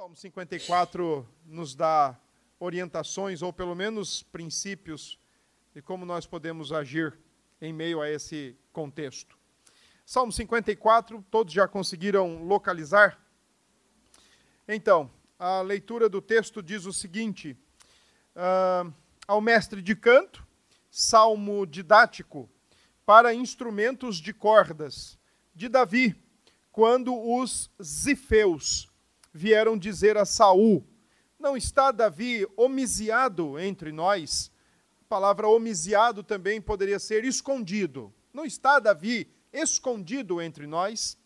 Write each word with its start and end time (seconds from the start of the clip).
Salmo 0.00 0.16
54 0.16 1.28
nos 1.44 1.74
dá 1.74 2.18
orientações, 2.58 3.42
ou 3.42 3.52
pelo 3.52 3.74
menos 3.74 4.22
princípios, 4.22 5.18
de 5.74 5.82
como 5.82 6.06
nós 6.06 6.24
podemos 6.24 6.72
agir 6.72 7.18
em 7.60 7.70
meio 7.70 8.00
a 8.00 8.08
esse 8.08 8.56
contexto. 8.72 9.36
Salmo 10.06 10.32
54, 10.32 11.22
todos 11.30 11.52
já 11.52 11.68
conseguiram 11.68 12.42
localizar? 12.44 13.20
Então, 14.66 15.10
a 15.38 15.60
leitura 15.60 16.08
do 16.08 16.22
texto 16.22 16.62
diz 16.62 16.86
o 16.86 16.94
seguinte: 16.94 17.54
uh, 18.34 18.90
ao 19.28 19.42
mestre 19.42 19.82
de 19.82 19.94
canto, 19.94 20.46
salmo 20.90 21.66
didático 21.66 22.48
para 23.04 23.34
instrumentos 23.34 24.16
de 24.16 24.32
cordas, 24.32 25.18
de 25.54 25.68
Davi, 25.68 26.16
quando 26.72 27.14
os 27.14 27.70
zifeus 27.82 28.89
vieram 29.32 29.76
dizer 29.78 30.16
a 30.16 30.24
Saul: 30.24 30.84
Não 31.38 31.56
está 31.56 31.90
Davi 31.90 32.46
homiciado 32.56 33.58
entre 33.58 33.92
nós? 33.92 34.50
A 35.02 35.04
palavra 35.08 35.48
homiciado 35.48 36.22
também 36.22 36.60
poderia 36.60 36.98
ser 36.98 37.24
escondido. 37.24 38.12
Não 38.32 38.44
está 38.44 38.78
Davi 38.78 39.28
escondido 39.52 40.40
entre 40.40 40.66
nós? 40.66 41.18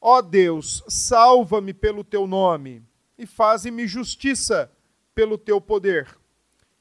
Ó 0.00 0.22
Deus, 0.22 0.82
salva-me 0.88 1.74
pelo 1.74 2.04
teu 2.04 2.26
nome 2.26 2.82
e 3.18 3.26
faze-me 3.26 3.86
justiça 3.86 4.70
pelo 5.14 5.36
teu 5.36 5.60
poder. 5.60 6.16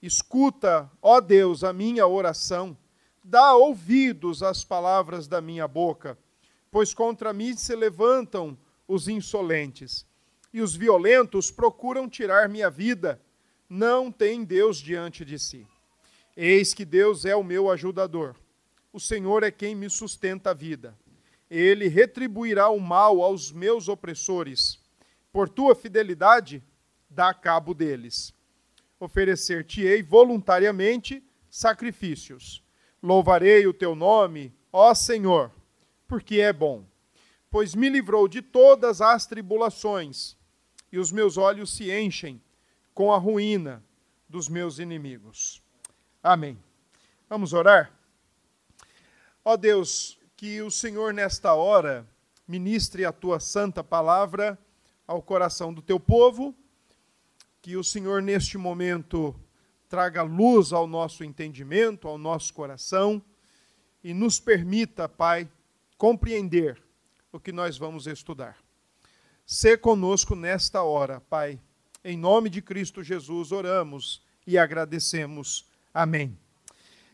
Escuta, 0.02 0.90
ó 1.02 1.20
Deus, 1.20 1.64
a 1.64 1.74
minha 1.74 2.06
oração. 2.06 2.78
Dá 3.24 3.56
ouvidos 3.56 4.44
às 4.44 4.64
palavras 4.64 5.28
da 5.28 5.42
minha 5.42 5.68
boca, 5.68 6.18
pois 6.72 6.94
contra 6.94 7.34
mim 7.34 7.58
se 7.58 7.76
levantam 7.76 8.58
os 8.88 9.10
insolentes 9.10 10.06
e 10.54 10.62
os 10.62 10.76
violentos 10.76 11.52
procuram 11.52 12.10
tirar 12.10 12.50
minha 12.50 12.70
vida. 12.70 13.22
Não 13.70 14.12
tem 14.12 14.44
Deus 14.44 14.78
diante 14.78 15.26
de 15.26 15.38
si. 15.38 15.68
Eis 16.36 16.74
que 16.74 16.86
Deus 16.86 17.26
é 17.26 17.36
o 17.36 17.44
meu 17.44 17.70
ajudador. 17.70 18.36
O 18.94 19.00
Senhor 19.00 19.44
é 19.44 19.52
quem 19.52 19.76
me 19.76 19.90
sustenta 19.90 20.52
a 20.52 20.54
vida. 20.54 20.98
Ele 21.50 21.88
retribuirá 21.88 22.70
o 22.70 22.80
mal 22.80 23.22
aos 23.22 23.52
meus 23.52 23.88
opressores. 23.88 24.80
Por 25.32 25.50
tua 25.50 25.76
fidelidade, 25.76 26.64
dá 27.10 27.34
cabo 27.34 27.74
deles. 27.74 28.34
Oferecer-te-ei 29.00 30.02
voluntariamente 30.02 31.24
sacrifícios. 31.50 32.64
Louvarei 33.02 33.68
o 33.68 33.74
teu 33.74 33.96
nome, 33.96 34.54
ó 34.72 34.94
Senhor, 34.94 35.52
porque 36.08 36.40
é 36.40 36.52
bom, 36.52 36.84
pois 37.50 37.76
me 37.76 37.90
livrou 37.90 38.28
de 38.28 38.42
todas 38.42 39.02
as 39.02 39.28
tribulações 39.28 40.37
e 40.92 40.98
os 41.00 41.12
meus 41.12 41.38
olhos 41.38 41.76
se 41.76 41.92
enchem 41.92 42.42
com 42.94 43.14
a 43.14 43.18
ruína 43.18 43.84
dos 44.28 44.50
meus 44.50 44.80
inimigos. 44.80 45.62
Amém. 46.22 46.58
Vamos 47.30 47.54
orar? 47.54 47.92
Ó 49.44 49.56
Deus, 49.56 50.18
que 50.36 50.62
o 50.62 50.70
Senhor 50.70 51.14
nesta 51.14 51.54
hora 51.54 52.08
ministre 52.48 53.06
a 53.06 53.12
tua 53.12 53.40
santa 53.40 53.84
palavra 53.84 54.58
ao 55.06 55.22
coração 55.22 55.74
do 55.74 55.82
teu 55.82 56.00
povo, 56.00 56.56
que 57.62 57.76
o 57.76 57.84
Senhor 57.84 58.22
neste 58.22 58.58
momento 58.58 59.36
traga 59.90 60.22
luz 60.22 60.74
ao 60.74 60.86
nosso 60.86 61.24
entendimento, 61.24 62.08
ao 62.08 62.18
nosso 62.18 62.54
coração 62.54 63.22
e 64.04 64.14
nos 64.14 64.40
permita, 64.40 65.08
Pai, 65.08 65.50
compreender 65.98 66.82
o 67.32 67.40
que 67.40 67.52
nós 67.52 67.78
vamos 67.78 68.08
estudar. 68.08 68.58
Ser 69.50 69.80
conosco 69.80 70.36
nesta 70.36 70.84
hora, 70.84 71.22
Pai. 71.22 71.58
Em 72.04 72.18
nome 72.18 72.50
de 72.50 72.62
Cristo 72.62 73.02
Jesus 73.02 73.54
oramos 73.54 74.22
e 74.46 74.58
agradecemos. 74.58 75.66
Amém. 75.94 76.38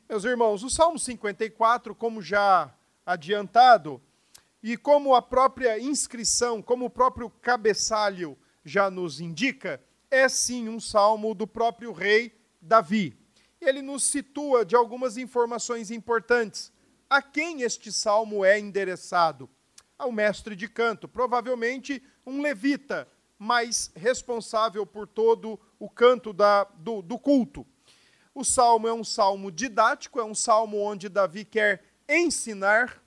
Meus 0.10 0.24
irmãos, 0.24 0.64
o 0.64 0.70
Salmo 0.70 0.98
54, 0.98 1.94
como 1.94 2.24
já 2.24 2.74
adiantado, 3.06 4.02
e 4.64 4.76
como 4.76 5.14
a 5.14 5.22
própria 5.22 5.80
inscrição, 5.80 6.60
como 6.60 6.86
o 6.86 6.90
próprio 6.90 7.30
cabeçalho 7.30 8.36
já 8.66 8.90
nos 8.90 9.20
indica, 9.20 9.80
é 10.10 10.28
sim 10.28 10.68
um 10.68 10.80
salmo 10.80 11.36
do 11.36 11.46
próprio 11.46 11.92
rei 11.92 12.36
Davi. 12.60 13.16
Ele 13.62 13.84
nos 13.84 14.06
situa 14.06 14.66
de 14.66 14.76
algumas 14.76 15.18
informações 15.18 15.92
importantes. 15.92 16.74
A 17.08 17.22
quem 17.22 17.62
este 17.62 17.92
salmo 17.92 18.44
é 18.44 18.60
endereçado? 18.60 19.48
Ao 19.98 20.12
mestre 20.12 20.56
de 20.56 20.68
canto, 20.68 21.08
provavelmente 21.08 22.02
um 22.26 22.42
levita, 22.42 23.08
mas 23.38 23.92
responsável 23.96 24.86
por 24.86 25.08
todo 25.08 25.60
o 25.80 25.90
canto 25.90 26.34
da, 26.34 26.64
do, 26.64 27.02
do 27.02 27.18
culto. 27.18 27.66
O 28.34 28.44
salmo 28.44 28.88
é 28.88 28.94
um 28.94 29.04
salmo 29.04 29.52
didático, 29.52 30.20
é 30.20 30.24
um 30.24 30.36
salmo 30.36 30.80
onde 30.80 31.10
Davi 31.10 31.46
quer 31.46 31.84
ensinar, 32.08 33.02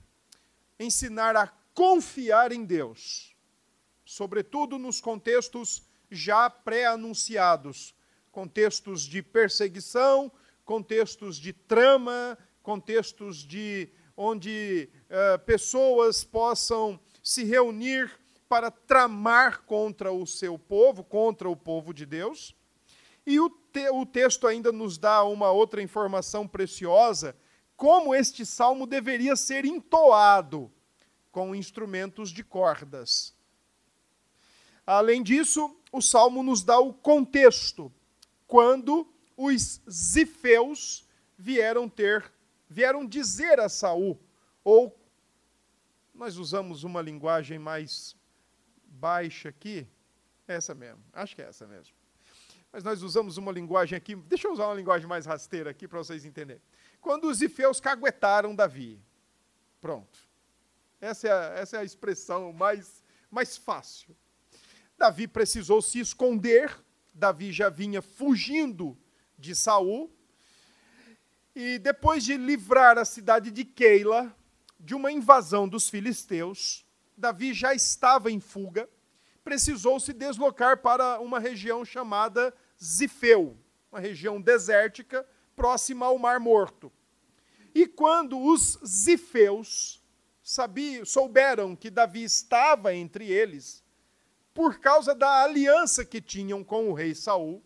ensinar 0.79 1.35
a 1.35 1.47
confiar 1.73 2.51
em 2.51 2.63
Deus, 2.63 3.35
sobretudo 4.05 4.77
nos 4.77 5.01
contextos 5.01 5.83
já 6.09 6.49
pré-anunciados 6.49 7.93
contextos 8.37 9.01
de 9.01 9.23
perseguição, 9.23 10.31
contextos 10.63 11.37
de 11.37 11.51
trama, 11.51 12.37
contextos 12.61 13.37
de 13.37 13.89
onde 14.17 14.89
uh, 15.05 15.39
pessoas 15.45 16.23
possam 16.23 16.99
se 17.21 17.43
reunir 17.43 18.11
para 18.49 18.71
tramar 18.71 19.61
contra 19.63 20.11
o 20.11 20.25
seu 20.25 20.57
povo, 20.57 21.03
contra 21.03 21.47
o 21.47 21.55
povo 21.55 21.93
de 21.93 22.05
Deus. 22.05 22.55
E 23.25 23.39
o, 23.39 23.49
te, 23.49 23.87
o 23.89 24.05
texto 24.05 24.47
ainda 24.47 24.71
nos 24.71 24.97
dá 24.97 25.23
uma 25.23 25.51
outra 25.51 25.81
informação 25.81 26.47
preciosa, 26.47 27.35
como 27.75 28.15
este 28.15 28.45
salmo 28.45 28.87
deveria 28.87 29.35
ser 29.35 29.65
entoado 29.65 30.71
com 31.31 31.53
instrumentos 31.53 32.31
de 32.31 32.43
cordas. 32.43 33.35
Além 34.85 35.21
disso, 35.21 35.75
o 35.91 36.01
salmo 36.01 36.41
nos 36.41 36.63
dá 36.63 36.79
o 36.79 36.93
contexto, 36.93 37.93
quando 38.47 39.07
os 39.35 39.81
zifeus 39.87 41.05
vieram 41.37 41.87
ter, 41.87 42.31
vieram 42.69 43.05
dizer 43.05 43.59
a 43.59 43.69
Saul, 43.69 44.19
ou 44.63 44.97
nós 46.13 46.37
usamos 46.37 46.83
uma 46.83 47.01
linguagem 47.01 47.59
mais 47.59 48.15
baixa 48.85 49.49
aqui, 49.49 49.87
é 50.47 50.55
essa 50.55 50.73
mesmo, 50.73 51.03
acho 51.13 51.35
que 51.35 51.41
é 51.41 51.45
essa 51.45 51.67
mesmo. 51.67 51.95
Mas 52.71 52.83
nós 52.83 53.01
usamos 53.01 53.37
uma 53.37 53.51
linguagem 53.51 53.95
aqui, 53.95 54.15
deixa 54.15 54.47
eu 54.47 54.53
usar 54.53 54.67
uma 54.67 54.75
linguagem 54.75 55.07
mais 55.07 55.25
rasteira 55.25 55.69
aqui 55.69 55.87
para 55.87 55.99
vocês 55.99 56.25
entenderem. 56.25 56.61
Quando 56.99 57.27
os 57.27 57.41
ifeus 57.41 57.79
caguetaram 57.79 58.55
Davi. 58.55 59.01
Pronto. 59.79 60.19
Essa 60.99 61.27
é 61.27 61.31
a, 61.31 61.59
essa 61.59 61.77
é 61.77 61.79
a 61.79 61.83
expressão 61.83 62.51
mais, 62.51 63.03
mais 63.29 63.55
fácil. 63.55 64.15
Davi 64.97 65.27
precisou 65.27 65.81
se 65.81 65.99
esconder, 65.99 66.75
Davi 67.13 67.51
já 67.51 67.69
vinha 67.69 68.01
fugindo 68.01 68.97
de 69.37 69.55
Saul. 69.55 70.11
E 71.59 71.79
depois 71.79 72.23
de 72.23 72.37
livrar 72.37 72.99
a 72.99 73.03
cidade 73.03 73.49
de 73.49 73.65
Keila 73.65 74.31
de 74.79 74.93
uma 74.93 75.11
invasão 75.11 75.67
dos 75.67 75.89
filisteus, 75.89 76.85
Davi 77.17 77.51
já 77.51 77.73
estava 77.73 78.29
em 78.29 78.39
fuga, 78.39 78.87
precisou 79.43 79.99
se 79.99 80.13
deslocar 80.13 80.83
para 80.83 81.19
uma 81.19 81.39
região 81.39 81.83
chamada 81.83 82.53
Zifeu, 82.79 83.57
uma 83.91 83.99
região 83.99 84.39
desértica 84.39 85.27
próxima 85.55 86.05
ao 86.05 86.19
Mar 86.19 86.39
Morto. 86.39 86.93
E 87.73 87.87
quando 87.87 88.39
os 88.39 88.77
zifeus 88.85 89.99
sabiam, 90.43 91.03
souberam 91.05 91.75
que 91.75 91.89
Davi 91.89 92.23
estava 92.23 92.93
entre 92.93 93.31
eles, 93.31 93.83
por 94.53 94.79
causa 94.79 95.15
da 95.15 95.41
aliança 95.41 96.05
que 96.05 96.21
tinham 96.21 96.63
com 96.63 96.91
o 96.91 96.93
rei 96.93 97.15
Saul, 97.15 97.63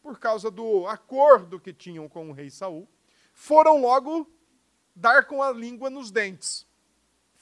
por 0.00 0.20
causa 0.20 0.52
do 0.52 0.86
acordo 0.86 1.58
que 1.58 1.72
tinham 1.72 2.08
com 2.08 2.30
o 2.30 2.32
rei 2.32 2.48
Saul, 2.48 2.88
foram 3.34 3.78
logo 3.82 4.26
dar 4.96 5.26
com 5.26 5.42
a 5.42 5.52
língua 5.52 5.90
nos 5.90 6.10
dentes 6.10 6.66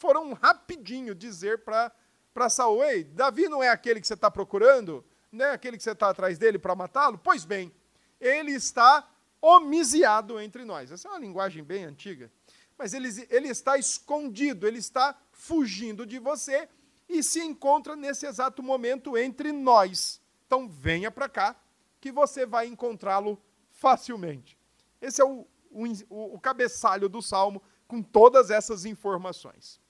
foram 0.03 0.33
rapidinho 0.33 1.15
dizer 1.15 1.62
para 1.62 2.49
Saul: 2.50 2.83
Ei, 2.83 3.05
Davi 3.05 3.49
não 3.49 3.62
é 3.62 3.69
aquele 3.69 4.00
que 4.00 4.06
você 4.09 4.15
está 4.15 4.29
procurando? 4.29 5.05
Não 5.31 5.44
é 5.44 5.53
aquele 5.53 5.77
que 5.77 5.83
você 5.85 5.93
está 5.93 6.11
atrás 6.11 6.39
dele 6.39 6.59
para 6.59 6.75
matá-lo? 6.75 7.17
Pois 7.17 7.44
bem, 7.44 7.73
ele 8.21 8.50
está 8.50 9.09
homiciado 9.41 10.41
entre 10.41 10.65
nós. 10.65 10.91
Essa 10.91 11.06
é 11.06 11.11
uma 11.12 11.21
linguagem 11.21 11.62
bem 11.62 11.85
antiga. 11.85 12.31
Mas 12.77 12.93
ele, 12.93 13.09
ele 13.31 13.49
está 13.49 13.79
escondido, 13.79 14.67
ele 14.67 14.79
está 14.79 15.17
fugindo 15.31 16.05
de 16.05 16.19
você 16.19 16.69
e 17.09 17.23
se 17.23 17.41
encontra 17.41 17.94
nesse 17.94 18.27
exato 18.27 18.61
momento 18.61 19.17
entre 19.17 19.53
nós. 19.53 20.21
Então 20.49 20.69
venha 20.69 21.12
para 21.12 21.29
cá, 21.29 21.56
que 22.00 22.11
você 22.11 22.44
vai 22.44 22.67
encontrá-lo 22.67 23.41
facilmente. 23.71 24.59
Esse 25.00 25.23
é 25.23 25.25
o, 25.25 25.47
o, 25.73 26.35
o 26.35 26.41
cabeçalho 26.41 27.09
do 27.09 27.23
salmo 27.23 27.63
com 27.87 28.03
todas 28.03 28.51
essas 28.51 28.85
informações. 28.85 29.81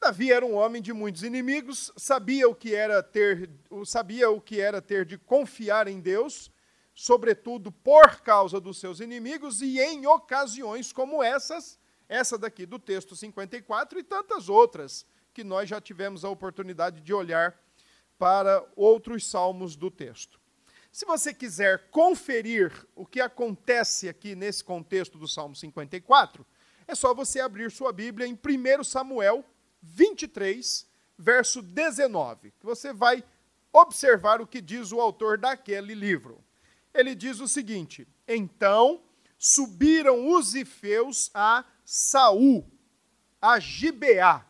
Davi 0.00 0.30
era 0.30 0.44
um 0.44 0.54
homem 0.54 0.82
de 0.82 0.92
muitos 0.92 1.22
inimigos, 1.22 1.90
sabia 1.96 2.48
o 2.48 2.54
que 2.54 2.74
era 2.74 3.02
ter, 3.02 3.50
sabia 3.84 4.30
o 4.30 4.40
que 4.40 4.60
era 4.60 4.82
ter 4.82 5.04
de 5.04 5.16
confiar 5.16 5.88
em 5.88 6.00
Deus, 6.00 6.50
sobretudo 6.94 7.72
por 7.72 8.20
causa 8.20 8.60
dos 8.60 8.78
seus 8.78 9.00
inimigos 9.00 9.62
e 9.62 9.80
em 9.80 10.06
ocasiões 10.06 10.92
como 10.92 11.22
essas, 11.22 11.78
essa 12.08 12.38
daqui 12.38 12.66
do 12.66 12.78
texto 12.78 13.16
54 13.16 13.98
e 13.98 14.02
tantas 14.02 14.48
outras 14.48 15.06
que 15.32 15.42
nós 15.42 15.68
já 15.68 15.80
tivemos 15.80 16.24
a 16.24 16.30
oportunidade 16.30 17.00
de 17.00 17.12
olhar 17.12 17.58
para 18.18 18.64
outros 18.74 19.26
salmos 19.26 19.76
do 19.76 19.90
texto. 19.90 20.40
Se 20.96 21.04
você 21.04 21.34
quiser 21.34 21.90
conferir 21.90 22.72
o 22.94 23.04
que 23.04 23.20
acontece 23.20 24.08
aqui 24.08 24.34
nesse 24.34 24.64
contexto 24.64 25.18
do 25.18 25.28
Salmo 25.28 25.54
54, 25.54 26.46
é 26.88 26.94
só 26.94 27.12
você 27.12 27.38
abrir 27.38 27.70
sua 27.70 27.92
Bíblia 27.92 28.26
em 28.26 28.32
1 28.32 28.82
Samuel 28.82 29.44
23, 29.82 30.88
verso 31.18 31.60
19, 31.60 32.50
que 32.52 32.64
você 32.64 32.94
vai 32.94 33.22
observar 33.70 34.40
o 34.40 34.46
que 34.46 34.58
diz 34.58 34.90
o 34.90 34.98
autor 34.98 35.36
daquele 35.36 35.94
livro. 35.94 36.42
Ele 36.94 37.14
diz 37.14 37.40
o 37.40 37.46
seguinte: 37.46 38.08
Então 38.26 39.04
subiram 39.36 40.34
os 40.34 40.54
ifeus 40.54 41.30
a 41.34 41.62
Saul, 41.84 42.66
a 43.38 43.60
Gibeá, 43.60 44.46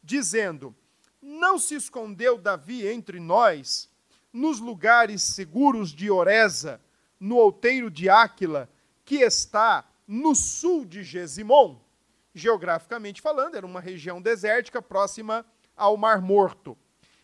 dizendo: 0.00 0.72
Não 1.20 1.58
se 1.58 1.74
escondeu 1.74 2.38
Davi 2.38 2.86
entre 2.86 3.18
nós, 3.18 3.89
nos 4.32 4.60
lugares 4.60 5.22
seguros 5.22 5.90
de 5.90 6.10
Oreza, 6.10 6.80
no 7.18 7.36
outeiro 7.36 7.90
de 7.90 8.08
Áquila, 8.08 8.68
que 9.04 9.16
está 9.16 9.88
no 10.06 10.34
sul 10.34 10.84
de 10.84 11.02
Gesimon. 11.02 11.78
Geograficamente 12.34 13.20
falando, 13.20 13.56
era 13.56 13.66
uma 13.66 13.80
região 13.80 14.22
desértica 14.22 14.80
próxima 14.80 15.44
ao 15.76 15.96
Mar 15.96 16.22
Morto. 16.22 16.76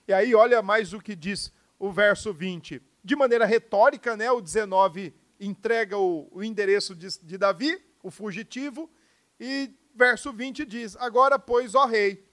E 0.07 0.13
aí, 0.13 0.35
olha 0.35 0.63
mais 0.63 0.93
o 0.93 1.01
que 1.01 1.15
diz 1.15 1.53
o 1.79 1.91
verso 1.91 2.33
20. 2.33 2.83
De 3.05 3.17
maneira 3.17 3.45
retórica, 3.45 4.17
né, 4.17 4.31
o 4.31 4.41
19 4.41 5.15
entrega 5.39 5.97
o, 5.97 6.29
o 6.33 6.43
endereço 6.43 6.95
de, 6.95 7.07
de 7.23 7.39
Davi, 7.39 7.81
o 8.03 8.11
fugitivo, 8.11 8.91
e 9.39 9.71
verso 9.95 10.33
20 10.33 10.65
diz: 10.65 10.97
Agora, 10.97 11.39
pois, 11.39 11.75
ó 11.75 11.87
rei, 11.87 12.25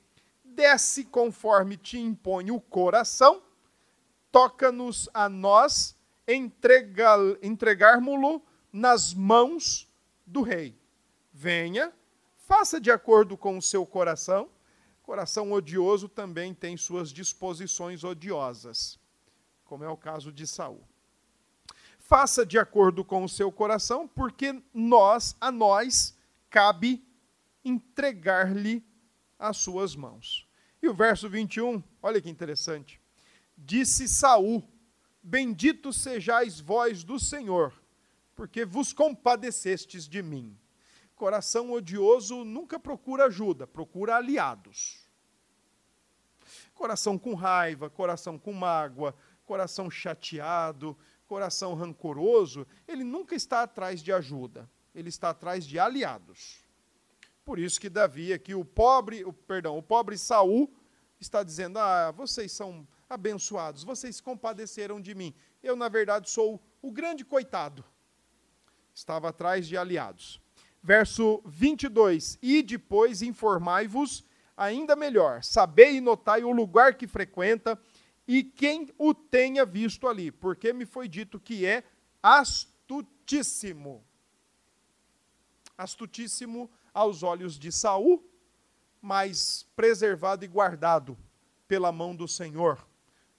desce 0.44 1.06
conforme 1.06 1.78
te 1.78 1.98
impõe 1.98 2.52
o 2.52 2.60
coração, 2.60 3.42
toca-nos 4.34 5.08
a 5.14 5.30
nós 5.30 5.96
entregarmos-lo 6.28 8.44
nas 8.72 9.14
mãos 9.14 9.88
do 10.26 10.42
rei. 10.42 10.76
Venha, 11.32 11.94
faça 12.36 12.82
de 12.82 12.90
acordo 12.90 13.38
com 13.38 13.60
o 13.60 13.62
seu 13.62 13.86
coração. 13.86 14.50
Coração 15.04 15.52
odioso 15.52 16.10
também 16.10 16.52
tem 16.52 16.76
suas 16.76 17.12
disposições 17.12 18.04
odiosas, 18.04 19.00
como 19.66 19.84
é 19.84 19.90
o 19.90 19.98
caso 19.98 20.32
de 20.32 20.48
Saul. 20.48 20.82
Faça 22.00 22.44
de 22.44 22.58
acordo 22.58 23.06
com 23.06 23.24
o 23.24 23.30
seu 23.30 23.52
coração, 23.52 24.08
porque 24.08 24.60
nós, 24.74 25.36
a 25.40 25.52
nós, 25.52 26.18
cabe 26.50 27.06
entregar-lhe 27.64 28.84
as 29.38 29.58
suas 29.58 29.96
mãos. 29.96 30.48
E 30.82 30.88
o 30.88 30.94
verso 30.94 31.30
21, 31.30 31.84
olha 32.02 32.20
que 32.20 32.32
interessante. 32.32 33.03
Disse 33.58 34.08
Saul: 34.08 34.64
Bendito 35.22 35.94
sejais 35.94 36.60
vós 36.60 37.04
do 37.04 37.20
Senhor, 37.20 37.74
porque 38.36 38.66
vos 38.66 38.92
compadecestes 38.92 40.08
de 40.08 40.22
mim. 40.22 40.58
Coração 41.16 41.72
odioso 41.72 42.44
nunca 42.44 42.80
procura 42.80 43.26
ajuda, 43.26 43.66
procura 43.66 44.18
aliados. 44.18 45.08
Coração 46.74 47.18
com 47.18 47.34
raiva, 47.34 47.90
coração 47.90 48.38
com 48.38 48.52
mágoa, 48.52 49.16
coração 49.46 49.90
chateado, 49.90 50.98
coração 51.28 51.74
rancoroso, 51.74 52.68
ele 52.88 53.04
nunca 53.04 53.36
está 53.36 53.64
atrás 53.64 54.02
de 54.02 54.12
ajuda, 54.12 54.70
ele 54.94 55.10
está 55.10 55.30
atrás 55.30 55.66
de 55.66 55.80
aliados. 55.80 56.60
Por 57.46 57.60
isso 57.60 57.80
que 57.80 57.90
Davi 57.90 58.32
aqui, 58.32 58.54
o 58.54 58.64
pobre, 58.64 59.24
o, 59.24 59.34
perdão, 59.34 59.78
o 59.78 59.84
pobre 59.84 60.18
Saul 60.18 60.74
está 61.20 61.44
dizendo: 61.44 61.80
"Ah, 61.80 62.12
vocês 62.12 62.52
são 62.52 62.88
abençoados, 63.14 63.84
vocês 63.84 64.20
compadeceram 64.20 65.00
de 65.00 65.16
mim. 65.16 65.34
Eu, 65.62 65.76
na 65.76 65.88
verdade, 65.88 66.30
sou 66.30 66.62
o 66.82 66.92
grande 66.92 67.24
coitado." 67.24 67.84
Estava 68.94 69.30
atrás 69.30 69.68
de 69.68 69.78
aliados. 69.78 70.42
Verso 70.82 71.42
22: 71.46 72.38
E 72.42 72.62
depois 72.62 73.22
informai-vos 73.22 74.26
ainda 74.56 74.96
melhor, 74.96 75.44
sabei 75.44 75.98
e 75.98 76.02
notai 76.02 76.44
o 76.44 76.52
lugar 76.52 76.96
que 76.96 77.08
frequenta 77.08 77.80
e 78.28 78.44
quem 78.44 78.90
o 78.98 79.14
tenha 79.14 79.66
visto 79.66 80.08
ali, 80.08 80.32
porque 80.32 80.72
me 80.72 80.86
foi 80.86 81.08
dito 81.08 81.40
que 81.40 81.66
é 81.66 81.84
astutíssimo. 82.22 84.04
Astutíssimo 85.78 86.70
aos 86.94 87.24
olhos 87.24 87.58
de 87.58 87.72
Saul, 87.72 88.24
mas 89.02 89.66
preservado 89.76 90.46
e 90.46 90.48
guardado 90.48 91.18
pela 91.68 91.92
mão 91.92 92.16
do 92.16 92.28
Senhor, 92.28 92.86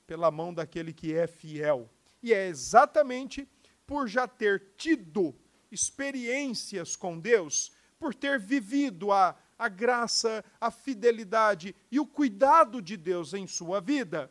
pela 0.07 0.31
mão 0.31 0.53
daquele 0.53 0.93
que 0.93 1.15
é 1.15 1.27
fiel. 1.27 1.91
E 2.23 2.33
é 2.33 2.47
exatamente 2.47 3.49
por 3.87 4.09
já 4.09 4.27
ter 4.27 4.73
tido 4.77 5.35
experiências 5.71 6.97
com 6.97 7.19
Deus, 7.19 7.73
por 7.99 8.15
ter 8.15 8.39
vivido 8.39 9.13
a, 9.13 9.37
a 9.59 9.69
graça, 9.69 10.45
a 10.61 10.71
fidelidade 10.71 11.75
e 11.91 11.99
o 11.99 12.07
cuidado 12.07 12.81
de 12.81 12.97
Deus 12.97 13.35
em 13.35 13.47
sua 13.47 13.81
vida, 13.81 14.31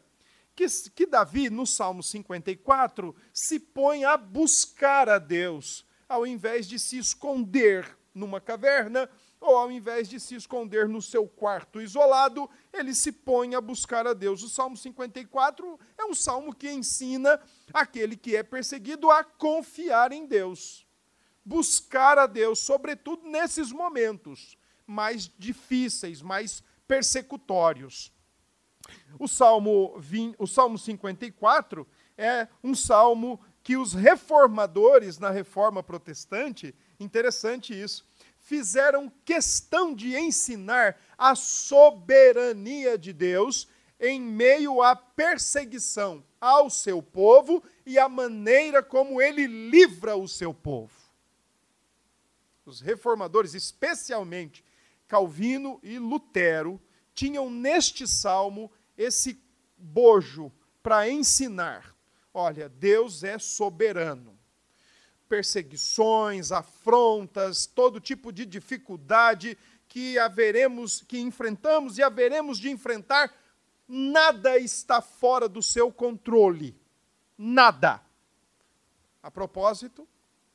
que, 0.56 0.66
que 0.96 1.06
Davi, 1.06 1.50
no 1.50 1.66
Salmo 1.66 2.04
54, 2.04 3.16
se 3.34 3.60
põe 3.60 4.06
a 4.06 4.16
buscar 4.16 5.10
a 5.10 5.18
Deus, 5.18 5.86
ao 6.08 6.26
invés 6.28 6.68
de 6.68 6.80
se 6.80 6.98
esconder 6.98 7.98
numa 8.14 8.40
caverna, 8.40 9.10
ou 9.44 9.58
ao 9.58 9.70
invés 9.70 10.08
de 10.08 10.20
se 10.20 10.36
esconder 10.36 10.88
no 10.88 11.02
seu 11.02 11.28
quarto 11.28 11.82
isolado, 11.82 12.50
ele 12.72 12.96
se 12.96 13.12
põe 13.12 13.56
a 13.56 13.62
buscar 13.62 14.08
a 14.08 14.14
Deus. 14.14 14.42
O 14.42 14.48
Salmo 14.48 14.78
54 14.78 15.78
é 15.98 16.06
um 16.06 16.14
salmo 16.14 16.56
que 16.56 16.72
ensina 16.72 17.40
aquele 17.74 18.16
que 18.16 18.38
é 18.38 18.42
perseguido 18.42 19.12
a 19.12 19.22
confiar 19.22 20.14
em 20.14 20.26
Deus. 20.26 20.88
Buscar 21.44 22.18
a 22.18 22.26
Deus, 22.26 22.60
sobretudo 22.60 23.28
nesses 23.28 23.70
momentos 23.70 24.58
mais 24.88 25.30
difíceis, 25.38 26.22
mais 26.22 26.64
persecutórios. 26.88 28.14
O 29.20 29.28
Salmo, 29.28 29.98
20, 30.00 30.38
o 30.40 30.48
salmo 30.48 30.78
54 30.78 31.86
é 32.18 32.48
um 32.64 32.74
salmo 32.74 33.40
que 33.62 33.76
os 33.76 33.94
reformadores 33.94 35.18
na 35.20 35.30
reforma 35.30 35.82
protestante 35.82 36.74
Interessante 37.04 37.80
isso. 37.80 38.06
Fizeram 38.44 39.10
questão 39.24 39.96
de 39.96 40.18
ensinar 40.18 41.00
a 41.18 41.34
soberania 41.34 42.98
de 42.98 43.14
Deus 43.14 43.70
em 43.98 44.20
meio 44.20 44.82
à 44.82 44.98
perseguição 44.98 46.22
ao 46.42 46.70
seu 46.70 47.02
povo 47.02 47.64
e 47.86 47.98
a 47.98 48.10
maneira 48.10 48.84
como 48.84 49.22
ele 49.22 49.48
livra 49.48 50.18
o 50.18 50.28
seu 50.28 50.54
povo. 50.54 50.92
Os 52.66 52.82
reformadores, 52.82 53.54
especialmente 53.54 54.62
Calvino 55.08 55.80
e 55.82 55.98
Lutero, 55.98 56.82
tinham 57.14 57.50
neste 57.50 58.06
salmo 58.06 58.70
esse 58.98 59.42
bojo 59.78 60.52
para 60.82 61.10
ensinar: 61.10 61.96
olha, 62.34 62.68
Deus 62.68 63.24
é 63.24 63.40
soberano 63.40 64.38
perseguições, 65.34 66.52
afrontas, 66.52 67.66
todo 67.66 68.00
tipo 68.00 68.32
de 68.32 68.46
dificuldade 68.46 69.58
que 69.88 70.20
haveremos, 70.20 71.02
que 71.02 71.20
enfrentamos 71.20 71.98
e 71.98 72.04
haveremos 72.04 72.60
de 72.60 72.70
enfrentar, 72.70 73.34
nada 73.88 74.60
está 74.60 75.02
fora 75.02 75.50
do 75.50 75.60
seu 75.60 75.92
controle. 75.92 76.80
Nada. 77.36 78.00
A 79.24 79.32
propósito, 79.32 80.08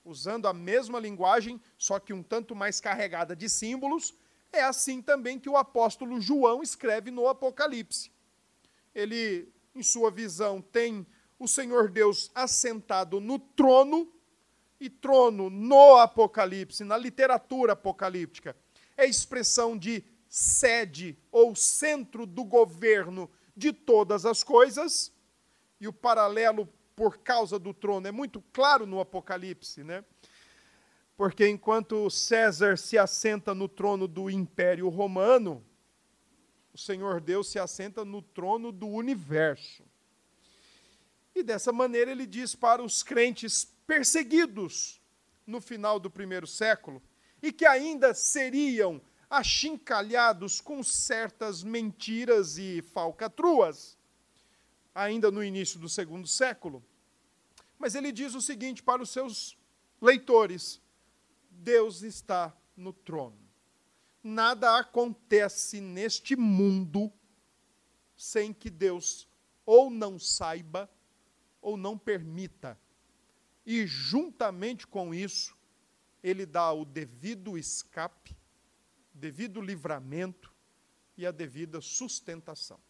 usando 0.04 0.46
a 0.46 0.52
mesma 0.52 1.00
linguagem, 1.00 1.60
só 1.76 1.98
que 1.98 2.12
um 2.12 2.22
tanto 2.22 2.54
mais 2.54 2.80
carregada 2.80 3.34
de 3.34 3.48
símbolos, 3.48 4.14
é 4.52 4.62
assim 4.62 5.02
também 5.02 5.40
que 5.40 5.48
o 5.48 5.56
apóstolo 5.56 6.20
João 6.20 6.62
escreve 6.62 7.10
no 7.10 7.26
Apocalipse. 7.26 8.12
Ele, 8.94 9.52
em 9.74 9.82
sua 9.82 10.08
visão, 10.08 10.62
tem 10.62 11.04
o 11.36 11.48
Senhor 11.48 11.90
Deus 11.90 12.30
assentado 12.32 13.18
no 13.18 13.40
trono 13.40 14.12
e 14.80 14.88
trono 14.88 15.50
no 15.50 15.96
Apocalipse, 15.96 16.84
na 16.84 16.96
literatura 16.96 17.72
apocalíptica, 17.72 18.56
é 18.96 19.06
expressão 19.06 19.76
de 19.76 20.04
sede 20.28 21.18
ou 21.32 21.54
centro 21.56 22.26
do 22.26 22.44
governo 22.44 23.30
de 23.56 23.72
todas 23.72 24.24
as 24.24 24.44
coisas, 24.44 25.12
e 25.80 25.88
o 25.88 25.92
paralelo 25.92 26.68
por 26.94 27.18
causa 27.18 27.58
do 27.58 27.72
trono 27.72 28.06
é 28.06 28.12
muito 28.12 28.42
claro 28.52 28.86
no 28.86 29.00
Apocalipse, 29.00 29.84
né? 29.84 30.04
Porque 31.16 31.48
enquanto 31.48 32.08
César 32.10 32.76
se 32.76 32.96
assenta 32.96 33.54
no 33.54 33.68
trono 33.68 34.06
do 34.06 34.30
Império 34.30 34.88
Romano, 34.88 35.64
o 36.72 36.78
Senhor 36.78 37.20
Deus 37.20 37.48
se 37.48 37.58
assenta 37.58 38.04
no 38.04 38.22
trono 38.22 38.70
do 38.70 38.86
universo. 38.86 39.82
E 41.34 41.42
dessa 41.42 41.72
maneira 41.72 42.10
ele 42.10 42.26
diz 42.26 42.54
para 42.54 42.82
os 42.82 43.02
crentes 43.02 43.68
perseguidos 43.88 45.00
no 45.46 45.62
final 45.62 45.98
do 45.98 46.10
primeiro 46.10 46.46
século 46.46 47.02
e 47.42 47.50
que 47.50 47.64
ainda 47.64 48.12
seriam 48.12 49.00
achincalhados 49.30 50.60
com 50.60 50.82
certas 50.82 51.62
mentiras 51.62 52.58
e 52.58 52.82
falcatruas, 52.82 53.96
ainda 54.94 55.30
no 55.30 55.42
início 55.42 55.80
do 55.80 55.88
segundo 55.88 56.28
século. 56.28 56.84
Mas 57.78 57.94
ele 57.94 58.12
diz 58.12 58.34
o 58.34 58.42
seguinte 58.42 58.82
para 58.82 59.02
os 59.02 59.08
seus 59.08 59.56
leitores: 60.02 60.82
Deus 61.50 62.02
está 62.02 62.54
no 62.76 62.92
trono. 62.92 63.38
Nada 64.22 64.78
acontece 64.78 65.80
neste 65.80 66.36
mundo 66.36 67.10
sem 68.14 68.52
que 68.52 68.68
Deus 68.68 69.26
ou 69.64 69.88
não 69.88 70.18
saiba 70.18 70.90
ou 71.62 71.74
não 71.74 71.96
permita. 71.96 72.78
E 73.70 73.86
juntamente 73.86 74.86
com 74.86 75.14
isso, 75.14 75.54
ele 76.22 76.46
dá 76.46 76.72
o 76.72 76.86
devido 76.86 77.58
escape, 77.58 78.34
devido 79.12 79.60
livramento 79.60 80.50
e 81.18 81.26
a 81.26 81.30
devida 81.30 81.78
sustentação. 81.82 82.80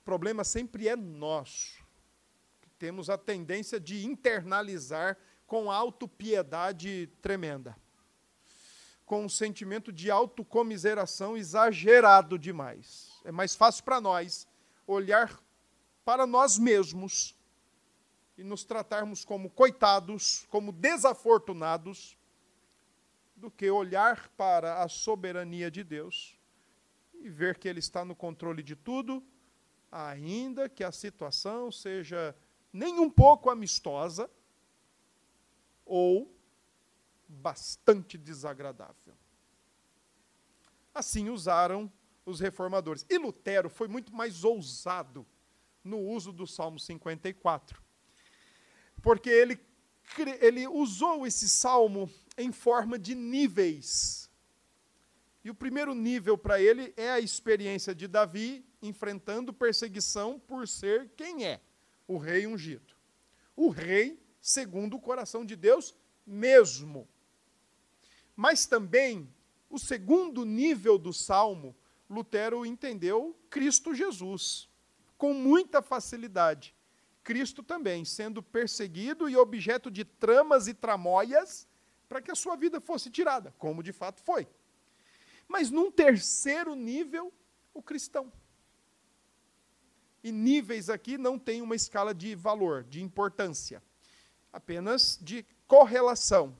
O 0.00 0.04
problema 0.04 0.42
sempre 0.42 0.88
é 0.88 0.96
nosso. 0.96 1.80
Temos 2.76 3.08
a 3.08 3.16
tendência 3.16 3.78
de 3.78 4.04
internalizar 4.04 5.16
com 5.46 5.70
autopiedade 5.70 7.08
tremenda, 7.22 7.76
com 9.06 9.26
um 9.26 9.28
sentimento 9.28 9.92
de 9.92 10.10
autocomiseração 10.10 11.36
exagerado 11.36 12.36
demais. 12.36 13.12
É 13.24 13.30
mais 13.30 13.54
fácil 13.54 13.84
para 13.84 14.00
nós 14.00 14.44
olhar 14.88 15.40
para 16.04 16.26
nós 16.26 16.58
mesmos 16.58 17.37
e 18.38 18.44
nos 18.44 18.64
tratarmos 18.64 19.24
como 19.24 19.50
coitados, 19.50 20.46
como 20.48 20.70
desafortunados, 20.70 22.16
do 23.34 23.50
que 23.50 23.68
olhar 23.68 24.28
para 24.36 24.82
a 24.82 24.88
soberania 24.88 25.70
de 25.70 25.82
Deus 25.82 26.38
e 27.14 27.28
ver 27.28 27.58
que 27.58 27.68
Ele 27.68 27.80
está 27.80 28.04
no 28.04 28.14
controle 28.14 28.62
de 28.62 28.76
tudo, 28.76 29.22
ainda 29.90 30.68
que 30.68 30.84
a 30.84 30.92
situação 30.92 31.70
seja 31.72 32.34
nem 32.72 33.00
um 33.00 33.10
pouco 33.10 33.50
amistosa 33.50 34.30
ou 35.84 36.32
bastante 37.26 38.16
desagradável. 38.16 39.14
Assim 40.94 41.28
usaram 41.28 41.92
os 42.24 42.38
reformadores. 42.38 43.04
E 43.08 43.18
Lutero 43.18 43.68
foi 43.68 43.88
muito 43.88 44.14
mais 44.14 44.44
ousado 44.44 45.26
no 45.82 45.98
uso 45.98 46.32
do 46.32 46.46
Salmo 46.46 46.78
54. 46.78 47.87
Porque 49.02 49.30
ele, 49.30 49.60
ele 50.40 50.66
usou 50.66 51.26
esse 51.26 51.48
salmo 51.48 52.10
em 52.36 52.52
forma 52.52 52.98
de 52.98 53.14
níveis. 53.14 54.30
E 55.44 55.50
o 55.50 55.54
primeiro 55.54 55.94
nível 55.94 56.36
para 56.36 56.60
ele 56.60 56.92
é 56.96 57.10
a 57.10 57.20
experiência 57.20 57.94
de 57.94 58.06
Davi 58.06 58.64
enfrentando 58.82 59.52
perseguição 59.52 60.38
por 60.38 60.68
ser 60.68 61.10
quem 61.16 61.46
é? 61.46 61.60
O 62.06 62.18
rei 62.18 62.46
ungido. 62.46 62.94
O 63.56 63.68
rei 63.68 64.22
segundo 64.40 64.96
o 64.96 65.00
coração 65.00 65.44
de 65.44 65.56
Deus 65.56 65.94
mesmo. 66.26 67.08
Mas 68.36 68.66
também, 68.66 69.32
o 69.68 69.78
segundo 69.78 70.44
nível 70.44 70.98
do 70.98 71.12
salmo, 71.12 71.76
Lutero 72.08 72.64
entendeu 72.64 73.36
Cristo 73.50 73.94
Jesus 73.94 74.68
com 75.16 75.34
muita 75.34 75.82
facilidade. 75.82 76.74
Cristo 77.28 77.62
também, 77.62 78.06
sendo 78.06 78.42
perseguido 78.42 79.28
e 79.28 79.36
objeto 79.36 79.90
de 79.90 80.02
tramas 80.02 80.66
e 80.66 80.72
tramóias 80.72 81.68
para 82.08 82.22
que 82.22 82.30
a 82.30 82.34
sua 82.34 82.56
vida 82.56 82.80
fosse 82.80 83.10
tirada, 83.10 83.54
como 83.58 83.82
de 83.82 83.92
fato 83.92 84.22
foi. 84.22 84.48
Mas 85.46 85.70
num 85.70 85.90
terceiro 85.90 86.74
nível, 86.74 87.30
o 87.74 87.82
cristão. 87.82 88.32
E 90.24 90.32
níveis 90.32 90.88
aqui 90.88 91.18
não 91.18 91.38
tem 91.38 91.60
uma 91.60 91.76
escala 91.76 92.14
de 92.14 92.34
valor, 92.34 92.82
de 92.82 93.02
importância, 93.02 93.82
apenas 94.50 95.18
de 95.20 95.44
correlação. 95.66 96.56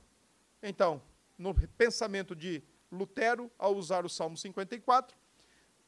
Então, 0.61 1.01
no 1.35 1.55
pensamento 1.69 2.35
de 2.35 2.61
Lutero, 2.91 3.49
ao 3.57 3.75
usar 3.75 4.05
o 4.05 4.09
Salmo 4.09 4.37
54, 4.37 5.17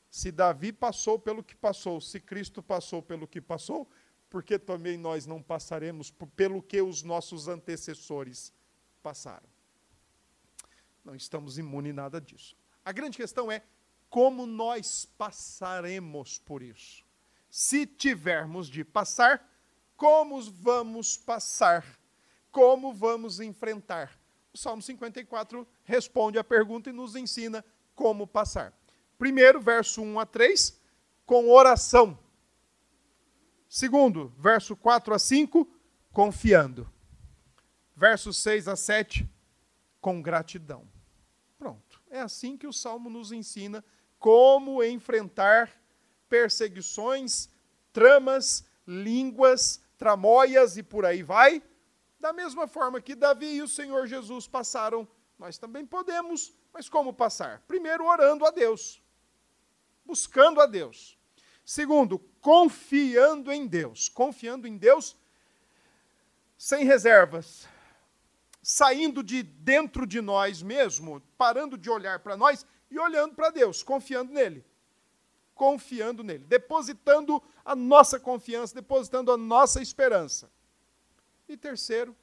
se 0.10 0.32
Davi 0.32 0.74
passou 0.74 1.20
pelo 1.20 1.44
que 1.44 1.56
passou, 1.56 2.02
se 2.02 2.20
Cristo 2.20 2.64
passou 2.64 3.00
pelo 3.00 3.28
que 3.28 3.40
passou, 3.40 3.88
por 4.32 4.42
que 4.42 4.58
também 4.58 4.98
nós 4.98 5.26
não 5.26 5.42
passaremos 5.44 6.10
pelo 6.38 6.64
que 6.64 6.82
os 6.82 7.04
nossos 7.04 7.50
antecessores 7.50 8.54
passaram? 9.04 9.48
Não 11.04 11.14
estamos 11.14 11.58
imunes 11.58 11.94
nada 11.94 12.22
disso. 12.22 12.56
A 12.84 12.94
grande 12.94 13.18
questão 13.18 13.52
é 13.52 13.62
como 14.10 14.46
nós 14.46 15.06
passaremos 15.18 16.40
por 16.40 16.64
isso. 16.64 17.04
Se 17.50 17.86
tivermos 17.86 18.70
de 18.70 18.86
passar, 18.86 19.46
como 19.98 20.42
vamos 20.42 21.18
passar? 21.18 21.86
Como 22.52 22.94
vamos 22.94 23.42
enfrentar? 23.42 24.18
O 24.54 24.58
Salmo 24.58 24.82
54 24.82 25.68
responde 25.84 26.40
à 26.40 26.44
pergunta 26.44 26.90
e 26.90 26.94
nos 26.94 27.18
ensina 27.18 27.66
como 27.94 28.26
passar. 28.26 28.74
Primeiro, 29.18 29.60
verso 29.60 30.02
1 30.02 30.20
a 30.22 30.26
3, 30.26 30.80
com 31.26 31.50
oração. 31.50 32.18
Segundo, 33.74 34.34
verso 34.38 34.76
4 34.76 35.14
a 35.14 35.18
5, 35.18 35.66
confiando. 36.12 36.92
Verso 37.96 38.34
6 38.34 38.68
a 38.68 38.76
7, 38.76 39.26
com 40.02 40.22
gratidão. 40.22 40.86
Pronto. 41.58 42.02
É 42.10 42.20
assim 42.20 42.58
que 42.58 42.68
o 42.68 42.74
Salmo 42.74 43.10
nos 43.10 43.32
ensina 43.32 43.82
como 44.20 44.84
enfrentar 44.84 45.72
perseguições, 46.28 47.48
tramas, 47.94 48.66
línguas, 48.86 49.82
tramóias 49.98 50.76
e 50.76 50.84
por 50.84 51.06
aí 51.06 51.24
vai. 51.24 51.64
Da 52.20 52.34
mesma 52.34 52.68
forma 52.68 53.00
que 53.00 53.16
Davi 53.16 53.54
e 53.54 53.62
o 53.62 53.70
Senhor 53.70 54.06
Jesus 54.06 54.50
passaram, 54.50 55.08
nós 55.40 55.58
também 55.58 55.86
podemos, 55.86 56.54
mas 56.74 56.90
como 56.90 57.14
passar? 57.14 57.64
Primeiro, 57.70 58.04
orando 58.06 58.46
a 58.46 58.52
Deus 58.52 59.02
buscando 60.06 60.60
a 60.60 60.66
Deus. 60.66 61.18
Segundo, 61.72 62.20
confiando 62.42 63.50
em 63.50 63.66
Deus. 63.66 64.10
Confiando 64.10 64.68
em 64.68 64.76
Deus 64.76 65.16
sem 66.58 66.84
reservas. 66.84 67.66
Saindo 68.62 69.24
de 69.24 69.42
dentro 69.42 70.06
de 70.06 70.20
nós 70.20 70.62
mesmo, 70.62 71.22
parando 71.38 71.78
de 71.78 71.90
olhar 71.90 72.20
para 72.20 72.36
nós 72.36 72.66
e 72.90 73.00
olhando 73.00 73.36
para 73.36 73.52
Deus, 73.52 73.84
confiando 73.84 74.34
nele. 74.34 74.66
Confiando 75.56 76.26
nele, 76.26 76.44
depositando 76.44 77.42
a 77.64 77.74
nossa 77.74 78.20
confiança, 78.20 78.76
depositando 78.76 79.32
a 79.32 79.38
nossa 79.38 79.82
esperança. 79.82 80.52
E 81.48 81.56
terceiro, 81.56 82.14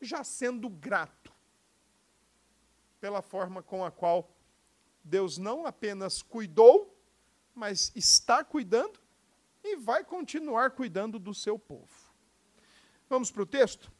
já 0.00 0.22
sendo 0.22 0.68
grato 0.68 1.32
pela 3.00 3.20
forma 3.20 3.64
com 3.64 3.84
a 3.84 3.90
qual 3.90 4.30
Deus 5.02 5.38
não 5.38 5.66
apenas 5.66 6.22
cuidou, 6.22 6.95
mas 7.56 7.90
está 7.96 8.44
cuidando 8.44 9.00
e 9.64 9.76
vai 9.76 10.04
continuar 10.04 10.72
cuidando 10.72 11.18
do 11.18 11.32
seu 11.32 11.58
povo. 11.58 11.88
Vamos 13.08 13.30
para 13.30 13.42
o 13.42 13.46
texto? 13.46 13.90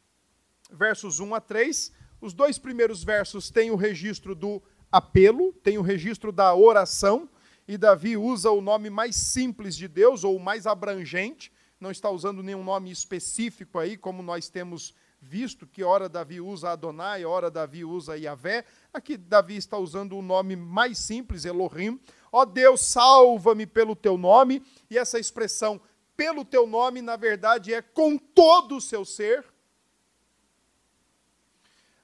Versos 0.69 1.19
1 1.19 1.33
a 1.33 1.41
3. 1.41 1.91
Os 2.21 2.33
dois 2.33 2.59
primeiros 2.59 3.03
versos 3.03 3.49
têm 3.49 3.71
o 3.71 3.75
registro 3.75 4.35
do 4.35 4.61
apelo, 4.91 5.51
tem 5.51 5.77
o 5.77 5.81
registro 5.81 6.31
da 6.31 6.53
oração, 6.53 7.29
e 7.67 7.77
Davi 7.77 8.15
usa 8.15 8.51
o 8.51 8.61
nome 8.61 8.89
mais 8.89 9.15
simples 9.15 9.75
de 9.75 9.87
Deus, 9.87 10.23
ou 10.23 10.39
mais 10.39 10.65
abrangente, 10.65 11.51
não 11.79 11.91
está 11.91 12.09
usando 12.09 12.41
nenhum 12.41 12.63
nome 12.63 12.91
específico 12.91 13.77
aí, 13.77 13.97
como 13.97 14.23
nós 14.23 14.49
temos 14.49 14.95
visto, 15.19 15.67
que 15.67 15.83
ora 15.83 16.07
Davi 16.07 16.39
usa 16.39 16.71
Adonai, 16.71 17.25
ora 17.25 17.51
Davi 17.51 17.83
usa 17.83 18.17
Yahvé. 18.17 18.65
Aqui 18.93 19.17
Davi 19.17 19.57
está 19.57 19.77
usando 19.77 20.17
o 20.17 20.21
nome 20.21 20.55
mais 20.55 20.97
simples, 20.97 21.45
Elohim, 21.45 21.99
Ó 22.31 22.45
Deus, 22.45 22.81
salva-me 22.81 23.65
pelo 23.65 23.95
teu 23.95 24.17
nome. 24.17 24.63
E 24.89 24.97
essa 24.97 25.19
expressão, 25.19 25.81
pelo 26.15 26.43
teu 26.43 26.65
nome, 26.65 27.01
na 27.01 27.15
verdade 27.15 27.73
é 27.73 27.81
com 27.81 28.17
todo 28.17 28.77
o 28.77 28.81
seu 28.81 29.05
ser. 29.05 29.45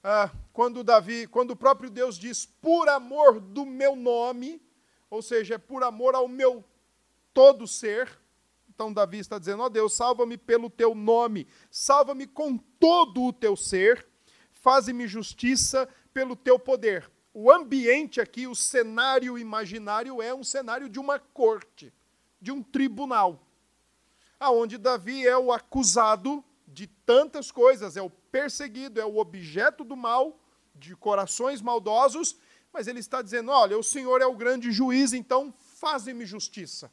Ah, 0.02 0.30
quando 0.52 0.84
Davi, 0.84 1.26
quando 1.26 1.52
o 1.52 1.56
próprio 1.56 1.88
Deus 1.88 2.18
diz, 2.18 2.44
por 2.44 2.88
amor 2.88 3.40
do 3.40 3.64
meu 3.64 3.96
nome, 3.96 4.60
ou 5.08 5.22
seja, 5.22 5.54
é 5.54 5.58
por 5.58 5.82
amor 5.82 6.14
ao 6.14 6.28
meu 6.28 6.62
todo 7.32 7.66
ser. 7.66 8.20
Então 8.68 8.92
Davi 8.92 9.18
está 9.18 9.38
dizendo: 9.38 9.62
ó 9.62 9.68
Deus, 9.68 9.94
salva-me 9.94 10.36
pelo 10.36 10.68
teu 10.68 10.94
nome, 10.94 11.46
salva-me 11.70 12.26
com 12.26 12.58
todo 12.58 13.22
o 13.22 13.32
teu 13.32 13.56
ser, 13.56 14.06
faze-me 14.52 15.06
justiça 15.06 15.88
pelo 16.12 16.36
teu 16.36 16.58
poder. 16.58 17.10
O 17.34 17.50
ambiente 17.50 18.20
aqui, 18.20 18.46
o 18.46 18.54
cenário 18.54 19.36
imaginário 19.36 20.22
é 20.22 20.32
um 20.32 20.44
cenário 20.44 20.88
de 20.88 21.00
uma 21.00 21.18
corte, 21.18 21.92
de 22.40 22.52
um 22.52 22.62
tribunal, 22.62 23.44
aonde 24.38 24.78
Davi 24.78 25.26
é 25.26 25.36
o 25.36 25.52
acusado 25.52 26.44
de 26.68 26.86
tantas 26.86 27.50
coisas, 27.50 27.96
é 27.96 28.02
o 28.02 28.08
perseguido, 28.08 29.00
é 29.00 29.04
o 29.04 29.18
objeto 29.18 29.82
do 29.82 29.96
mal, 29.96 30.38
de 30.76 30.94
corações 30.94 31.60
maldosos, 31.60 32.36
mas 32.72 32.86
ele 32.86 33.00
está 33.00 33.20
dizendo: 33.20 33.50
olha, 33.50 33.76
o 33.76 33.82
Senhor 33.82 34.22
é 34.22 34.26
o 34.26 34.36
grande 34.36 34.70
juiz, 34.70 35.12
então 35.12 35.52
fazem-me 35.58 36.24
justiça. 36.24 36.90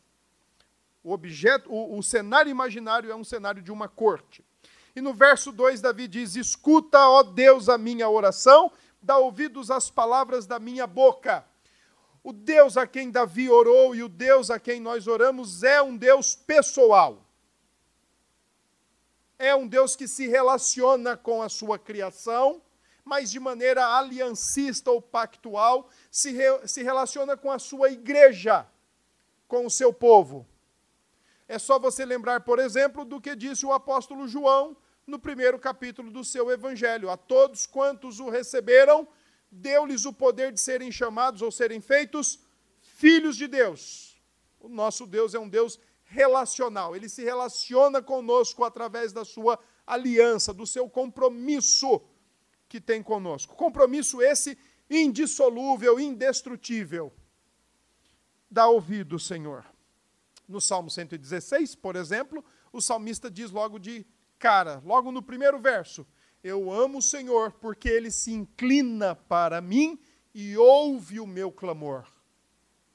O 1.04 1.12
objeto, 1.12 1.72
o, 1.72 1.98
o 1.98 2.04
cenário 2.04 2.50
imaginário 2.50 3.12
é 3.12 3.16
um 3.16 3.24
cenário 3.24 3.62
de 3.62 3.72
uma 3.72 3.88
corte. 3.88 4.44
E 4.96 5.02
no 5.02 5.14
verso 5.14 5.52
2, 5.52 5.82
Davi 5.82 6.08
diz: 6.08 6.36
Escuta, 6.36 7.00
ó 7.08 7.24
Deus, 7.24 7.70
a 7.70 7.78
minha 7.78 8.10
oração, 8.10 8.72
dá 9.02 9.18
ouvidos 9.18 9.72
às 9.72 9.90
palavras 9.90 10.46
da 10.46 10.60
minha 10.60 10.86
boca. 10.86 11.46
O 12.24 12.32
Deus 12.32 12.78
a 12.78 12.86
quem 12.86 13.10
Davi 13.10 13.50
orou 13.50 13.96
e 13.96 14.04
o 14.04 14.10
Deus 14.10 14.52
a 14.52 14.60
quem 14.60 14.80
nós 14.80 15.08
oramos 15.08 15.64
é 15.64 15.82
um 15.82 15.98
Deus 15.98 16.36
pessoal. 16.36 17.26
É 19.40 19.56
um 19.56 19.68
Deus 19.68 19.96
que 19.96 20.08
se 20.08 20.28
relaciona 20.28 21.18
com 21.18 21.42
a 21.42 21.50
sua 21.50 21.80
criação, 21.80 22.62
mas 23.04 23.32
de 23.32 23.40
maneira 23.40 23.84
aliancista 23.98 24.92
ou 24.92 25.02
pactual, 25.02 25.90
se, 26.12 26.32
re, 26.32 26.68
se 26.68 26.84
relaciona 26.84 27.36
com 27.36 27.52
a 27.52 27.58
sua 27.58 27.90
igreja, 27.90 28.68
com 29.48 29.66
o 29.66 29.72
seu 29.72 29.92
povo. 29.92 30.48
É 31.48 31.58
só 31.58 31.80
você 31.80 32.06
lembrar, 32.06 32.42
por 32.42 32.60
exemplo, 32.60 33.04
do 33.04 33.20
que 33.20 33.36
disse 33.36 33.66
o 33.66 33.74
apóstolo 33.74 34.28
João 34.28 34.78
no 35.06 35.20
primeiro 35.20 35.60
capítulo 35.60 36.12
do 36.12 36.24
seu 36.24 36.52
evangelho. 36.52 37.10
A 37.10 37.18
todos 37.18 37.66
quantos 37.66 38.20
o 38.20 38.30
receberam, 38.30 39.08
deu-lhes 39.52 40.06
o 40.06 40.14
poder 40.14 40.52
de 40.52 40.60
serem 40.60 40.92
chamados 40.92 41.42
ou 41.42 41.52
serem 41.52 41.82
feitos 41.82 42.40
filhos 42.82 43.36
de 43.36 43.48
Deus. 43.48 44.22
O 44.60 44.70
nosso 44.70 45.06
Deus 45.06 45.34
é 45.34 45.40
um 45.40 45.50
Deus 45.50 45.80
relacional. 46.04 46.96
Ele 46.96 47.10
se 47.10 47.24
relaciona 47.24 48.02
conosco 48.02 48.64
através 48.64 49.12
da 49.12 49.26
sua 49.26 49.60
aliança, 49.86 50.54
do 50.54 50.68
seu 50.68 50.90
compromisso 50.90 52.02
que 52.70 52.80
tem 52.80 53.02
conosco. 53.02 53.56
Compromisso 53.56 54.22
esse 54.22 54.58
indissolúvel, 54.90 56.00
indestrutível. 56.00 57.12
Dá 58.50 58.68
ouvido, 58.68 59.18
Senhor. 59.18 59.66
No 60.48 60.60
Salmo 60.60 60.90
116, 60.90 61.76
por 61.76 61.96
exemplo, 61.96 62.44
o 62.72 62.82
salmista 62.82 63.32
diz 63.32 63.52
logo 63.52 63.80
de 63.80 64.06
cara, 64.42 64.82
logo 64.84 65.12
no 65.12 65.22
primeiro 65.22 65.60
verso: 65.60 66.06
Eu 66.44 66.72
amo 66.72 66.98
o 66.98 67.02
Senhor 67.02 67.52
porque 67.54 67.88
ele 67.88 68.10
se 68.10 68.34
inclina 68.34 69.16
para 69.16 69.62
mim 69.62 70.00
e 70.34 70.58
ouve 70.58 71.20
o 71.20 71.28
meu 71.28 71.52
clamor. 71.52 72.08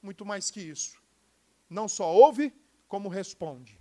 Muito 0.03 0.25
mais 0.25 0.51
que 0.51 0.59
isso. 0.59 1.01
Não 1.69 1.87
só 1.87 2.13
ouve, 2.13 2.53
como 2.87 3.07
responde. 3.07 3.79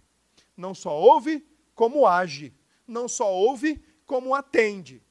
Não 0.56 0.74
só 0.74 0.96
ouve, 0.96 1.44
como 1.74 2.06
age. 2.06 2.54
Não 2.86 3.08
só 3.08 3.30
ouve, 3.32 3.84
como 4.06 4.34
atende. 4.34 5.02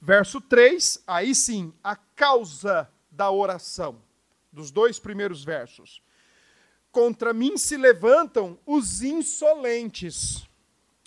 Verso 0.00 0.40
3, 0.40 1.02
aí 1.06 1.34
sim, 1.34 1.72
a 1.82 1.96
causa 1.96 2.88
da 3.10 3.30
oração, 3.30 4.00
dos 4.52 4.70
dois 4.70 4.98
primeiros 4.98 5.42
versos. 5.42 6.02
Contra 6.92 7.32
mim 7.32 7.56
se 7.56 7.76
levantam 7.76 8.58
os 8.64 9.02
insolentes, 9.02 10.47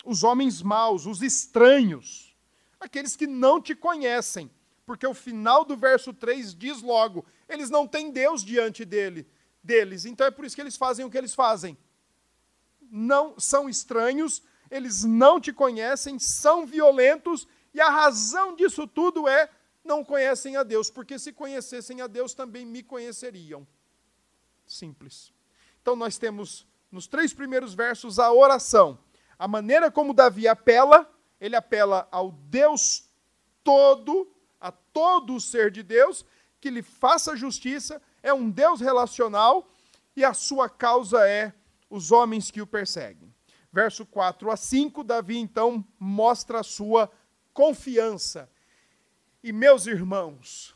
os 0.04 0.24
homens 0.24 0.62
maus, 0.62 1.06
os 1.06 1.22
estranhos, 1.22 2.36
aqueles 2.80 3.16
que 3.16 3.26
não 3.26 3.60
te 3.60 3.74
conhecem, 3.74 4.50
porque 4.84 5.06
o 5.06 5.14
final 5.14 5.64
do 5.64 5.76
verso 5.76 6.12
3 6.12 6.54
diz 6.54 6.82
logo: 6.82 7.24
eles 7.48 7.70
não 7.70 7.86
têm 7.86 8.10
Deus 8.10 8.44
diante 8.44 8.84
dele, 8.84 9.26
deles, 9.62 10.04
então 10.04 10.26
é 10.26 10.30
por 10.30 10.44
isso 10.44 10.54
que 10.54 10.62
eles 10.62 10.76
fazem 10.76 11.04
o 11.04 11.10
que 11.10 11.18
eles 11.18 11.34
fazem. 11.34 11.76
Não 12.90 13.38
são 13.38 13.68
estranhos, 13.68 14.42
eles 14.70 15.04
não 15.04 15.40
te 15.40 15.52
conhecem, 15.52 16.18
são 16.18 16.66
violentos, 16.66 17.46
e 17.72 17.80
a 17.80 17.88
razão 17.88 18.54
disso 18.54 18.86
tudo 18.86 19.28
é 19.28 19.48
não 19.84 20.04
conhecem 20.04 20.56
a 20.56 20.62
Deus, 20.62 20.90
porque 20.90 21.18
se 21.18 21.32
conhecessem 21.32 22.00
a 22.00 22.06
Deus 22.06 22.34
também 22.34 22.64
me 22.64 22.82
conheceriam. 22.82 23.66
Simples. 24.66 25.32
Então 25.80 25.96
nós 25.96 26.16
temos 26.18 26.66
nos 26.90 27.06
três 27.06 27.32
primeiros 27.32 27.74
versos 27.74 28.18
a 28.18 28.32
oração. 28.32 28.98
A 29.42 29.48
maneira 29.48 29.90
como 29.90 30.14
Davi 30.14 30.46
apela, 30.46 31.12
ele 31.40 31.56
apela 31.56 32.06
ao 32.12 32.30
Deus 32.30 33.10
todo, 33.64 34.32
a 34.60 34.70
todo 34.70 35.34
o 35.34 35.40
ser 35.40 35.68
de 35.72 35.82
Deus, 35.82 36.24
que 36.60 36.70
lhe 36.70 36.80
faça 36.80 37.34
justiça, 37.34 38.00
é 38.22 38.32
um 38.32 38.48
Deus 38.48 38.80
relacional 38.80 39.68
e 40.14 40.24
a 40.24 40.32
sua 40.32 40.68
causa 40.68 41.28
é 41.28 41.52
os 41.90 42.12
homens 42.12 42.52
que 42.52 42.62
o 42.62 42.66
perseguem. 42.68 43.34
Verso 43.72 44.06
4 44.06 44.48
a 44.48 44.56
5, 44.56 45.02
Davi 45.02 45.38
então 45.38 45.84
mostra 45.98 46.60
a 46.60 46.62
sua 46.62 47.10
confiança. 47.52 48.48
E 49.42 49.52
meus 49.52 49.88
irmãos, 49.88 50.72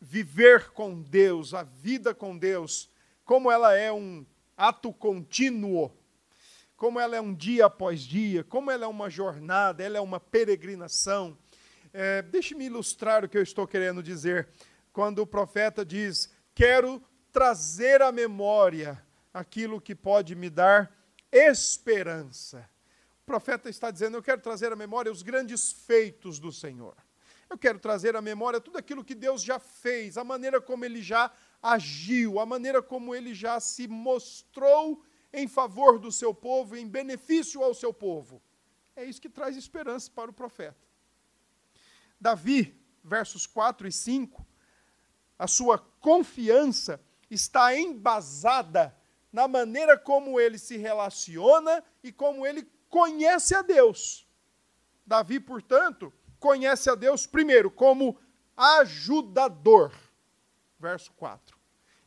viver 0.00 0.72
com 0.72 1.00
Deus, 1.00 1.54
a 1.54 1.62
vida 1.62 2.12
com 2.12 2.36
Deus, 2.36 2.90
como 3.24 3.48
ela 3.48 3.76
é 3.76 3.92
um 3.92 4.26
ato 4.56 4.92
contínuo, 4.92 5.96
como 6.76 7.00
ela 7.00 7.16
é 7.16 7.20
um 7.20 7.34
dia 7.34 7.66
após 7.66 8.02
dia, 8.02 8.44
como 8.44 8.70
ela 8.70 8.84
é 8.84 8.88
uma 8.88 9.08
jornada, 9.08 9.82
ela 9.82 9.96
é 9.96 10.00
uma 10.00 10.20
peregrinação. 10.20 11.36
É, 11.92 12.20
Deixe-me 12.20 12.66
ilustrar 12.66 13.24
o 13.24 13.28
que 13.28 13.38
eu 13.38 13.42
estou 13.42 13.66
querendo 13.66 14.02
dizer. 14.02 14.48
Quando 14.92 15.20
o 15.20 15.26
profeta 15.26 15.84
diz: 15.84 16.30
Quero 16.54 17.02
trazer 17.32 18.02
à 18.02 18.12
memória 18.12 19.02
aquilo 19.32 19.80
que 19.80 19.94
pode 19.94 20.34
me 20.34 20.50
dar 20.50 20.94
esperança. 21.32 22.68
O 23.22 23.26
profeta 23.26 23.70
está 23.70 23.90
dizendo: 23.90 24.18
Eu 24.18 24.22
quero 24.22 24.42
trazer 24.42 24.70
à 24.70 24.76
memória 24.76 25.10
os 25.10 25.22
grandes 25.22 25.72
feitos 25.72 26.38
do 26.38 26.52
Senhor. 26.52 26.94
Eu 27.48 27.56
quero 27.56 27.78
trazer 27.78 28.16
à 28.16 28.20
memória 28.20 28.60
tudo 28.60 28.76
aquilo 28.76 29.04
que 29.04 29.14
Deus 29.14 29.42
já 29.42 29.58
fez, 29.58 30.18
a 30.18 30.24
maneira 30.24 30.60
como 30.60 30.84
ele 30.84 31.00
já 31.00 31.32
agiu, 31.62 32.40
a 32.40 32.44
maneira 32.44 32.82
como 32.82 33.14
ele 33.14 33.32
já 33.34 33.60
se 33.60 33.86
mostrou 33.86 35.02
em 35.32 35.46
favor 35.46 35.98
do 35.98 36.10
seu 36.10 36.34
povo, 36.34 36.76
em 36.76 36.88
benefício 36.88 37.62
ao 37.62 37.74
seu 37.74 37.92
povo. 37.92 38.42
É 38.94 39.04
isso 39.04 39.20
que 39.20 39.28
traz 39.28 39.56
esperança 39.56 40.10
para 40.10 40.30
o 40.30 40.34
profeta. 40.34 40.76
Davi, 42.20 42.74
versos 43.04 43.46
4 43.46 43.86
e 43.86 43.92
5, 43.92 44.46
a 45.38 45.46
sua 45.46 45.78
confiança 45.78 47.00
está 47.30 47.76
embasada 47.76 48.96
na 49.32 49.46
maneira 49.46 49.98
como 49.98 50.40
ele 50.40 50.58
se 50.58 50.76
relaciona 50.76 51.84
e 52.02 52.10
como 52.10 52.46
ele 52.46 52.66
conhece 52.88 53.54
a 53.54 53.60
Deus. 53.60 54.26
Davi, 55.06 55.38
portanto, 55.38 56.12
conhece 56.40 56.88
a 56.88 56.94
Deus 56.94 57.26
primeiro 57.26 57.70
como 57.70 58.18
ajudador. 58.56 59.92
Verso 60.78 61.12
4. 61.12 61.55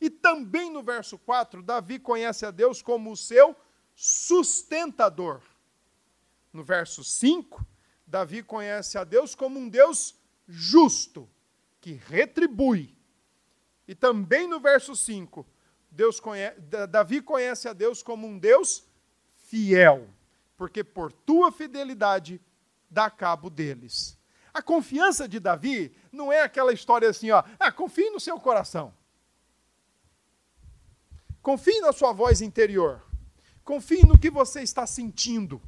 E 0.00 0.08
também 0.08 0.70
no 0.70 0.82
verso 0.82 1.18
4, 1.18 1.62
Davi 1.62 1.98
conhece 1.98 2.46
a 2.46 2.50
Deus 2.50 2.80
como 2.80 3.12
o 3.12 3.16
seu 3.16 3.54
sustentador. 3.94 5.42
No 6.52 6.64
verso 6.64 7.04
5, 7.04 7.64
Davi 8.06 8.42
conhece 8.42 8.96
a 8.96 9.04
Deus 9.04 9.34
como 9.34 9.58
um 9.58 9.68
Deus 9.68 10.14
justo, 10.48 11.28
que 11.80 11.92
retribui. 11.92 12.96
E 13.86 13.94
também 13.94 14.48
no 14.48 14.58
verso 14.58 14.96
5, 14.96 15.46
Deus 15.90 16.18
conhece, 16.18 16.60
Davi 16.88 17.20
conhece 17.20 17.68
a 17.68 17.72
Deus 17.72 18.02
como 18.02 18.26
um 18.26 18.38
Deus 18.38 18.84
fiel, 19.34 20.08
porque 20.56 20.82
por 20.82 21.12
tua 21.12 21.52
fidelidade 21.52 22.40
dá 22.88 23.10
cabo 23.10 23.50
deles. 23.50 24.18
A 24.52 24.62
confiança 24.62 25.28
de 25.28 25.38
Davi 25.38 25.94
não 26.10 26.32
é 26.32 26.42
aquela 26.42 26.72
história 26.72 27.08
assim, 27.08 27.30
ó, 27.30 27.42
ah, 27.58 27.70
confie 27.70 28.10
no 28.10 28.18
seu 28.18 28.38
coração. 28.40 28.94
Confie 31.42 31.80
na 31.80 31.92
sua 31.92 32.12
voz 32.12 32.40
interior. 32.40 33.02
Confie 33.64 34.04
no 34.06 34.18
que 34.18 34.30
você 34.30 34.62
está 34.62 34.86
sentindo. 34.86 35.60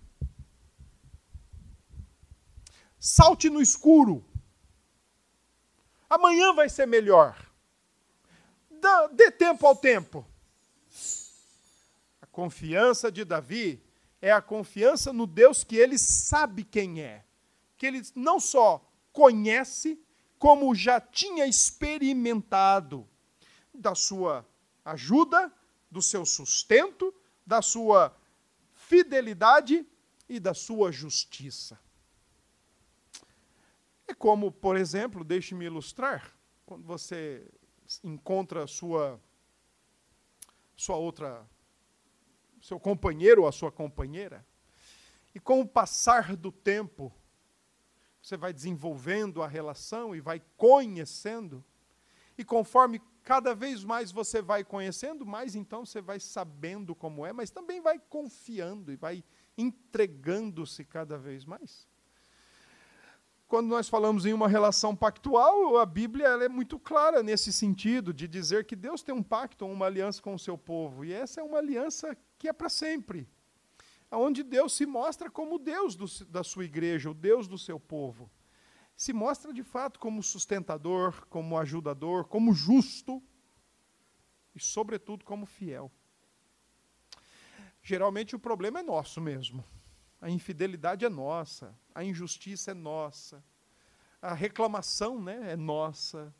Salte 2.98 3.48
no 3.48 3.60
escuro. 3.60 4.24
Amanhã 6.08 6.52
vai 6.52 6.68
ser 6.68 6.86
melhor. 6.86 7.36
Dê 9.12 9.30
tempo 9.30 9.66
ao 9.66 9.74
tempo. 9.74 10.26
A 12.20 12.26
confiança 12.26 13.10
de 13.10 13.24
Davi 13.24 13.82
é 14.20 14.30
a 14.30 14.42
confiança 14.42 15.12
no 15.12 15.26
Deus 15.26 15.64
que 15.64 15.76
ele 15.76 15.98
sabe 15.98 16.64
quem 16.64 17.00
é. 17.00 17.24
Que 17.76 17.86
ele 17.86 18.02
não 18.14 18.38
só 18.38 18.84
conhece, 19.12 19.98
como 20.38 20.74
já 20.74 21.00
tinha 21.00 21.46
experimentado 21.46 23.08
da 23.72 23.94
sua 23.94 24.46
ajuda 24.84 25.52
do 25.92 26.00
seu 26.00 26.24
sustento, 26.24 27.14
da 27.46 27.60
sua 27.60 28.16
fidelidade 28.72 29.86
e 30.26 30.40
da 30.40 30.54
sua 30.54 30.90
justiça. 30.90 31.78
É 34.08 34.14
como, 34.14 34.50
por 34.50 34.74
exemplo, 34.74 35.22
deixe-me 35.22 35.66
ilustrar, 35.66 36.34
quando 36.64 36.86
você 36.86 37.46
encontra 38.02 38.66
sua 38.66 39.20
sua 40.74 40.96
outra 40.96 41.46
seu 42.62 42.80
companheiro 42.80 43.42
ou 43.42 43.48
a 43.48 43.52
sua 43.52 43.70
companheira, 43.70 44.46
e 45.34 45.40
com 45.40 45.60
o 45.60 45.68
passar 45.68 46.34
do 46.34 46.50
tempo, 46.50 47.12
você 48.22 48.36
vai 48.36 48.52
desenvolvendo 48.52 49.42
a 49.42 49.46
relação 49.46 50.16
e 50.16 50.20
vai 50.20 50.40
conhecendo, 50.56 51.62
e 52.38 52.44
conforme 52.44 52.98
cada 53.22 53.54
vez 53.54 53.84
mais 53.84 54.10
você 54.10 54.42
vai 54.42 54.64
conhecendo, 54.64 55.24
mais 55.24 55.54
então 55.54 55.84
você 55.86 56.00
vai 56.00 56.20
sabendo 56.20 56.94
como 56.94 57.24
é, 57.24 57.32
mas 57.32 57.50
também 57.50 57.80
vai 57.80 57.98
confiando 57.98 58.92
e 58.92 58.96
vai 58.96 59.24
entregando-se 59.56 60.84
cada 60.84 61.16
vez 61.16 61.44
mais. 61.44 61.86
Quando 63.46 63.68
nós 63.68 63.88
falamos 63.88 64.24
em 64.24 64.32
uma 64.32 64.48
relação 64.48 64.96
pactual, 64.96 65.76
a 65.76 65.84
Bíblia 65.84 66.26
é 66.28 66.48
muito 66.48 66.78
clara 66.78 67.22
nesse 67.22 67.52
sentido, 67.52 68.12
de 68.12 68.26
dizer 68.26 68.64
que 68.64 68.74
Deus 68.74 69.02
tem 69.02 69.14
um 69.14 69.22
pacto, 69.22 69.66
uma 69.66 69.86
aliança 69.86 70.22
com 70.22 70.34
o 70.34 70.38
seu 70.38 70.56
povo, 70.56 71.04
e 71.04 71.12
essa 71.12 71.40
é 71.40 71.44
uma 71.44 71.58
aliança 71.58 72.16
que 72.38 72.48
é 72.48 72.52
para 72.52 72.68
sempre 72.68 73.28
onde 74.16 74.42
Deus 74.42 74.74
se 74.74 74.84
mostra 74.86 75.30
como 75.30 75.58
Deus 75.58 75.96
do, 75.96 76.06
da 76.26 76.44
sua 76.44 76.64
igreja, 76.64 77.10
o 77.10 77.14
Deus 77.14 77.48
do 77.48 77.56
seu 77.56 77.80
povo. 77.80 78.30
Se 79.02 79.12
mostra 79.12 79.52
de 79.52 79.64
fato 79.64 79.98
como 79.98 80.22
sustentador, 80.22 81.26
como 81.26 81.58
ajudador, 81.58 82.24
como 82.26 82.54
justo 82.54 83.20
e, 84.54 84.60
sobretudo, 84.60 85.24
como 85.24 85.44
fiel. 85.44 85.90
Geralmente 87.82 88.36
o 88.36 88.38
problema 88.38 88.78
é 88.78 88.82
nosso 88.84 89.20
mesmo. 89.20 89.64
A 90.20 90.30
infidelidade 90.30 91.04
é 91.04 91.08
nossa, 91.08 91.76
a 91.92 92.04
injustiça 92.04 92.70
é 92.70 92.74
nossa, 92.74 93.42
a 94.20 94.34
reclamação 94.34 95.20
né, 95.20 95.50
é 95.50 95.56
nossa. 95.56 96.32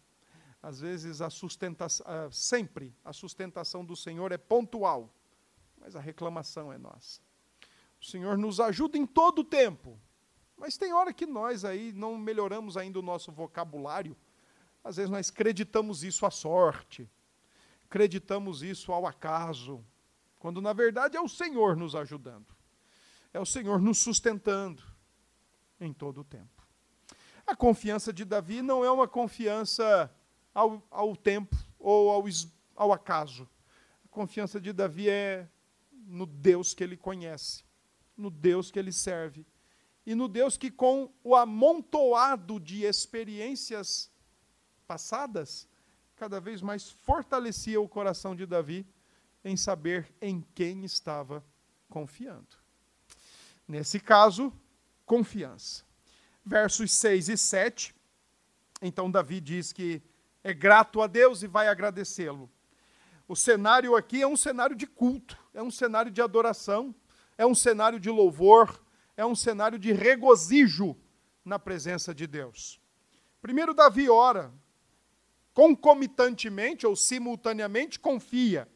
Às 0.63 0.79
vezes 0.79 1.21
a 1.21 1.31
sustentação, 1.31 2.07
sempre 2.31 2.95
a 3.05 3.13
sustentação 3.13 3.85
do 3.85 3.97
Senhor 3.97 4.31
é 4.31 4.39
pontual, 4.39 5.13
mas 5.81 5.97
a 5.97 6.01
reclamação 6.01 6.73
é 6.73 6.79
nossa. 6.79 7.21
O 8.01 8.05
Senhor 8.05 8.39
nos 8.39 8.61
ajuda 8.61 8.97
em 8.97 9.05
todo 9.05 9.41
o 9.41 9.45
tempo. 9.45 9.99
Mas 10.63 10.77
tem 10.77 10.93
hora 10.93 11.13
que 11.13 11.27
nós 11.27 11.65
aí 11.65 11.93
não 11.93 12.17
melhoramos 12.17 12.77
ainda 12.77 12.97
o 13.01 13.03
nosso 13.03 13.33
vocabulário. 13.33 14.17
Às 14.85 14.95
vezes 14.95 15.11
nós 15.11 15.29
acreditamos 15.29 16.05
isso 16.05 16.25
à 16.25 16.31
sorte, 16.31 17.11
acreditamos 17.85 18.63
isso 18.63 18.93
ao 18.93 19.05
acaso, 19.05 19.85
quando 20.39 20.61
na 20.61 20.73
verdade 20.73 21.17
é 21.17 21.21
o 21.21 21.29
Senhor 21.29 21.77
nos 21.77 21.97
ajudando, 21.97 22.47
é 23.33 23.41
o 23.41 23.45
Senhor 23.45 23.81
nos 23.81 23.99
sustentando 23.99 24.85
em 25.81 25.93
todo 25.93 26.21
o 26.21 26.25
tempo. 26.25 26.65
A 27.45 27.57
confiança 27.57 28.13
de 28.13 28.25
Davi 28.25 28.63
não 28.63 28.85
é 28.85 28.91
uma 28.91 29.09
confiança 29.09 30.15
ao, 30.55 30.81
ao 30.93 31.17
tempo 31.17 31.57
ou 31.77 32.09
ao, 32.09 32.25
ao 32.77 32.93
acaso. 32.93 33.49
A 34.05 34.09
confiança 34.09 34.61
de 34.61 34.73
Davi 34.73 35.11
é 35.11 35.49
no 35.91 36.25
Deus 36.25 36.73
que 36.73 36.85
ele 36.85 36.97
conhece 36.97 37.65
no 38.17 38.31
Deus 38.31 38.71
que 38.71 38.79
ele 38.79 38.93
serve. 38.93 39.45
E 40.05 40.15
no 40.15 40.29
Deus 40.29 40.57
que, 40.57 40.71
com 40.71 41.13
o 41.23 41.37
amontoado 41.37 42.59
de 42.59 42.85
experiências 42.85 44.11
passadas, 44.87 45.69
cada 46.17 46.41
vez 46.41 46.61
mais 46.61 46.91
fortalecia 46.91 47.81
o 47.81 47.89
coração 47.89 48.35
de 48.35 48.47
Davi 48.47 48.87
em 49.45 49.57
saber 49.57 50.13
em 50.21 50.45
quem 50.55 50.85
estava 50.85 51.45
confiando. 51.89 52.57
Nesse 53.67 54.01
caso, 54.01 54.53
confiança. 55.05 55.85
Versos 56.45 56.93
6 56.93 57.29
e 57.29 57.37
7. 57.37 57.95
Então, 58.81 59.11
Davi 59.11 59.41
diz 59.41 59.73
que 59.73 60.03
é 60.43 60.53
grato 60.53 61.01
a 61.01 61.07
Deus 61.07 61.43
e 61.43 61.47
vai 61.47 61.69
agradecê-lo. 61.69 62.51
O 63.29 63.37
cenário 63.37 63.95
aqui 63.95 64.21
é 64.21 64.27
um 64.27 64.37
cenário 64.37 64.75
de 64.75 64.87
culto, 64.87 65.39
é 65.55 65.63
um 65.63 65.71
cenário 65.71 66.11
de 66.11 66.21
adoração, 66.21 66.95
é 67.39 67.47
um 67.47 67.55
cenário 67.55 68.01
de 68.01 68.11
louvor, 68.11 68.81
é 69.17 69.25
um 69.25 69.35
cenário 69.35 69.79
de 69.79 69.93
regozijo 69.93 70.97
na 71.45 71.59
presença 71.59 72.15
de 72.15 72.27
Deus. 72.27 72.81
Primeiro, 73.41 73.75
Davi 73.75 74.09
ora, 74.09 74.53
concomitantemente 75.53 76.87
ou 76.87 76.97
simultaneamente 76.97 77.99
confia, 77.99 78.69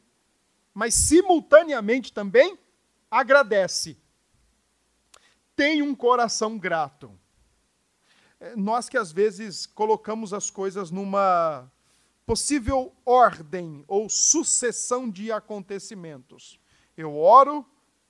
mas 0.74 0.94
simultaneamente 0.94 2.12
também 2.12 2.58
agradece. 3.10 3.96
Tem 5.54 5.80
um 5.80 5.94
coração 5.94 6.58
grato. 6.58 7.18
É, 8.38 8.54
nós 8.54 8.88
que 8.88 8.98
às 8.98 9.10
vezes 9.10 9.64
colocamos 9.64 10.34
as 10.34 10.50
coisas 10.50 10.90
numa 10.90 11.70
possível 12.26 12.94
ordem 13.06 13.84
ou 13.86 14.08
sucessão 14.08 15.08
de 15.08 15.32
acontecimentos. 15.32 16.60
Eu 16.96 17.16
oro, 17.16 17.64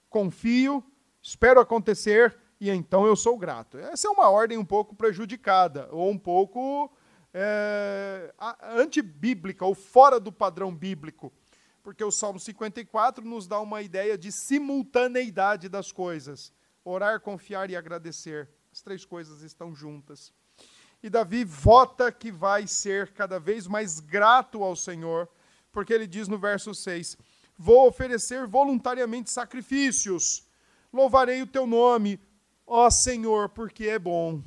confio, 0.08 0.82
espero 1.26 1.58
acontecer 1.58 2.38
e 2.60 2.70
então 2.70 3.04
eu 3.04 3.16
sou 3.16 3.36
grato. 3.36 3.76
Essa 3.78 4.06
é 4.06 4.10
uma 4.10 4.30
ordem 4.30 4.56
um 4.56 4.64
pouco 4.64 4.94
prejudicada, 4.94 5.88
ou 5.90 6.08
um 6.08 6.16
pouco 6.16 6.90
é, 7.34 8.32
antibíblica, 8.76 9.64
ou 9.64 9.74
fora 9.74 10.20
do 10.20 10.30
padrão 10.30 10.74
bíblico, 10.74 11.32
porque 11.82 12.04
o 12.04 12.12
Salmo 12.12 12.38
54 12.38 13.24
nos 13.24 13.48
dá 13.48 13.58
uma 13.60 13.82
ideia 13.82 14.16
de 14.16 14.30
simultaneidade 14.30 15.68
das 15.68 15.90
coisas: 15.90 16.52
orar, 16.84 17.20
confiar 17.20 17.70
e 17.70 17.76
agradecer. 17.76 18.48
As 18.72 18.80
três 18.80 19.04
coisas 19.04 19.42
estão 19.42 19.74
juntas. 19.74 20.32
E 21.02 21.10
Davi 21.10 21.44
vota 21.44 22.12
que 22.12 22.30
vai 22.30 22.66
ser 22.66 23.12
cada 23.12 23.40
vez 23.40 23.66
mais 23.66 23.98
grato 23.98 24.62
ao 24.62 24.76
Senhor, 24.76 25.28
porque 25.72 25.92
ele 25.92 26.06
diz 26.06 26.28
no 26.28 26.38
verso 26.38 26.72
6: 26.72 27.18
vou 27.58 27.88
oferecer 27.88 28.46
voluntariamente 28.46 29.30
sacrifícios. 29.30 30.45
Louvarei 30.96 31.42
o 31.42 31.46
teu 31.46 31.66
nome, 31.66 32.18
ó 32.66 32.88
Senhor, 32.88 33.50
porque 33.50 33.86
é 33.86 33.98
bom. 33.98 34.42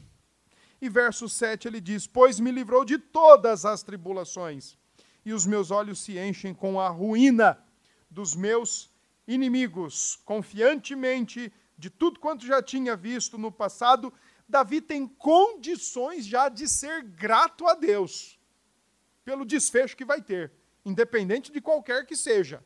E 0.82 0.90
verso 0.90 1.30
7 1.30 1.68
ele 1.68 1.80
diz: 1.80 2.08
Pois 2.08 2.40
me 2.40 2.52
livrou 2.52 2.84
de 2.84 2.98
todas 2.98 3.66
as 3.66 3.84
tribulações, 3.84 4.76
e 5.24 5.32
os 5.32 5.46
meus 5.46 5.70
olhos 5.70 6.00
se 6.00 6.18
enchem 6.18 6.52
com 6.52 6.80
a 6.80 6.90
ruína 6.90 7.64
dos 8.10 8.36
meus 8.36 8.92
inimigos. 9.28 10.20
Confiantemente, 10.26 11.54
de 11.78 11.92
tudo 11.92 12.20
quanto 12.20 12.48
já 12.48 12.64
tinha 12.64 12.96
visto 12.96 13.38
no 13.38 13.52
passado, 13.52 14.12
Davi 14.48 14.82
tem 14.82 15.08
condições 15.08 16.26
já 16.26 16.50
de 16.50 16.68
ser 16.68 17.04
grato 17.04 17.68
a 17.68 17.76
Deus 17.76 18.40
pelo 19.24 19.46
desfecho 19.46 19.96
que 19.96 20.04
vai 20.04 20.20
ter, 20.20 20.52
independente 20.84 21.52
de 21.52 21.62
qualquer 21.62 22.08
que 22.08 22.16
seja 22.16 22.64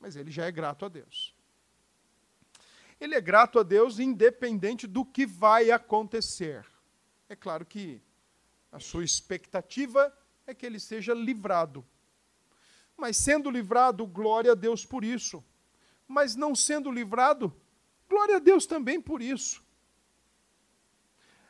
mas 0.00 0.16
ele 0.16 0.30
já 0.30 0.46
é 0.46 0.50
grato 0.50 0.86
a 0.86 0.88
Deus. 0.88 1.34
Ele 3.00 3.14
é 3.14 3.20
grato 3.20 3.58
a 3.58 3.62
Deus 3.62 3.98
independente 3.98 4.86
do 4.86 5.04
que 5.04 5.24
vai 5.24 5.70
acontecer. 5.70 6.66
É 7.28 7.34
claro 7.34 7.64
que 7.64 8.02
a 8.70 8.78
sua 8.78 9.04
expectativa 9.04 10.14
é 10.46 10.54
que 10.54 10.66
ele 10.66 10.78
seja 10.78 11.14
livrado. 11.14 11.84
Mas 12.96 13.16
sendo 13.16 13.50
livrado, 13.50 14.06
glória 14.06 14.52
a 14.52 14.54
Deus 14.54 14.84
por 14.84 15.02
isso. 15.02 15.42
Mas 16.06 16.36
não 16.36 16.54
sendo 16.54 16.90
livrado, 16.90 17.54
glória 18.08 18.36
a 18.36 18.40
Deus 18.40 18.66
também 18.66 19.00
por 19.00 19.22
isso. 19.22 19.64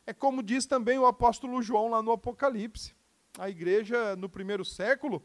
É 0.06 0.12
como 0.12 0.42
diz 0.42 0.66
também 0.66 0.98
o 0.98 1.06
apóstolo 1.06 1.60
João 1.62 1.90
lá 1.90 2.02
no 2.02 2.12
Apocalipse. 2.12 2.94
A 3.38 3.50
igreja 3.50 4.14
no 4.16 4.28
primeiro 4.28 4.64
século 4.64 5.22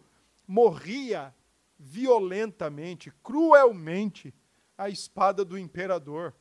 morria 0.47 1.33
violentamente, 1.77 3.11
cruelmente, 3.23 4.33
a 4.77 4.89
espada 4.89 5.45
do 5.45 5.57
imperador, 5.57 6.33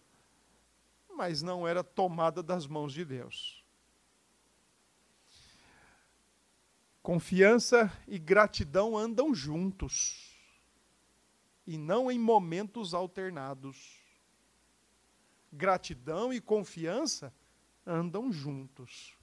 mas 1.16 1.42
não 1.42 1.66
era 1.66 1.84
tomada 1.84 2.42
das 2.42 2.66
mãos 2.66 2.92
de 2.92 3.04
Deus. 3.04 3.64
Confiança 7.02 7.92
e 8.08 8.18
gratidão 8.18 8.96
andam 8.96 9.34
juntos, 9.34 10.34
e 11.66 11.76
não 11.76 12.10
em 12.10 12.18
momentos 12.18 12.94
alternados. 12.94 14.02
Gratidão 15.52 16.32
e 16.32 16.40
confiança 16.40 17.32
andam 17.86 18.32
juntos, 18.32 19.16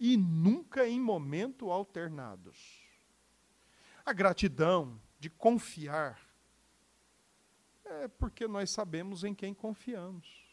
e 0.00 0.16
nunca 0.16 0.88
em 0.88 1.00
momentos 1.00 1.68
alternados. 1.68 2.82
A 4.04 4.12
gratidão 4.12 5.00
de 5.20 5.28
confiar, 5.28 6.18
porque 8.08 8.46
nós 8.46 8.70
sabemos 8.70 9.24
em 9.24 9.34
quem 9.34 9.52
confiamos. 9.52 10.46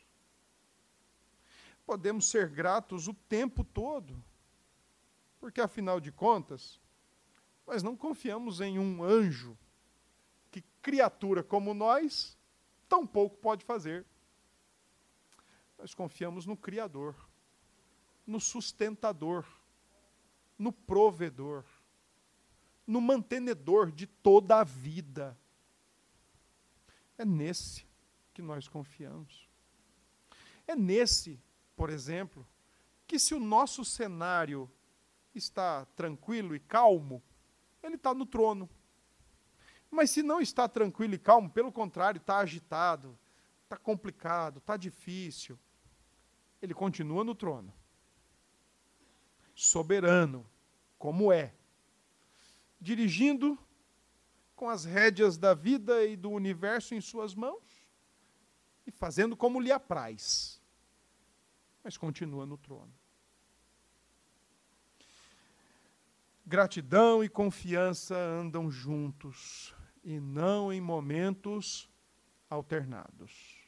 Podemos 1.86 2.30
ser 2.30 2.50
gratos 2.50 3.08
o 3.08 3.14
tempo 3.14 3.64
todo, 3.64 4.22
porque 5.40 5.62
afinal 5.62 6.00
de 6.00 6.12
contas, 6.12 6.80
nós 7.66 7.84
não 7.84 7.96
confiamos 7.96 8.62
em 8.62 8.80
um 8.80 9.04
anjo 9.04 9.58
que 10.52 10.64
criatura 10.82 11.44
como 11.44 11.74
nós 11.74 12.38
tão 12.88 13.06
pouco 13.06 13.38
pode 13.38 13.66
fazer. 13.66 14.06
Nós 15.78 15.94
confiamos 15.94 16.46
no 16.46 16.56
Criador, 16.56 17.16
no 18.26 18.40
sustentador, 18.40 19.46
no 20.58 20.72
provedor, 20.72 21.64
no 22.88 23.02
mantenedor 23.02 23.92
de 23.92 24.08
toda 24.08 24.60
a 24.60 24.64
vida. 24.64 25.38
É 27.18 27.26
nesse 27.26 27.86
que 28.34 28.42
nós 28.42 28.68
confiamos. 28.68 29.48
É 30.68 30.76
nesse, 30.76 31.42
por 31.76 31.90
exemplo, 31.90 32.46
que 33.08 33.20
se 33.20 33.34
o 33.34 33.40
nosso 33.40 33.86
cenário 33.86 34.70
está 35.34 35.86
tranquilo 35.96 36.56
e 36.56 36.60
calmo, 36.60 37.22
ele 37.82 37.96
está 37.96 38.14
no 38.14 38.26
trono. 38.26 38.70
Mas 39.90 40.10
se 40.10 40.24
não 40.24 40.42
está 40.42 40.68
tranquilo 40.68 41.14
e 41.14 41.20
calmo, 41.20 41.50
pelo 41.50 41.72
contrário, 41.72 42.20
está 42.20 42.40
agitado, 42.40 43.18
está 43.64 43.78
complicado, 43.78 44.58
está 44.58 44.76
difícil, 44.76 45.58
ele 46.62 46.74
continua 46.74 47.24
no 47.24 47.36
trono. 47.36 47.74
Soberano, 49.54 50.46
como 50.98 51.32
é. 51.32 51.54
Dirigindo 52.82 53.58
com 54.56 54.70
as 54.70 54.86
rédeas 54.86 55.38
da 55.38 55.54
vida 55.54 56.06
e 56.06 56.16
do 56.16 56.32
universo 56.32 56.96
em 56.96 57.02
suas 57.02 57.36
mãos 57.36 57.86
e 58.86 58.92
fazendo 58.92 59.36
como 59.36 59.60
lhe 59.60 59.72
apraz. 59.72 60.62
Mas 61.84 61.98
continua 61.98 62.46
no 62.46 62.58
trono. 62.58 62.94
Gratidão 66.46 67.24
e 67.24 67.30
confiança 67.30 68.16
andam 68.16 68.70
juntos 68.70 69.74
e 70.04 70.20
não 70.20 70.72
em 70.72 70.80
momentos 70.80 71.90
alternados. 72.50 73.60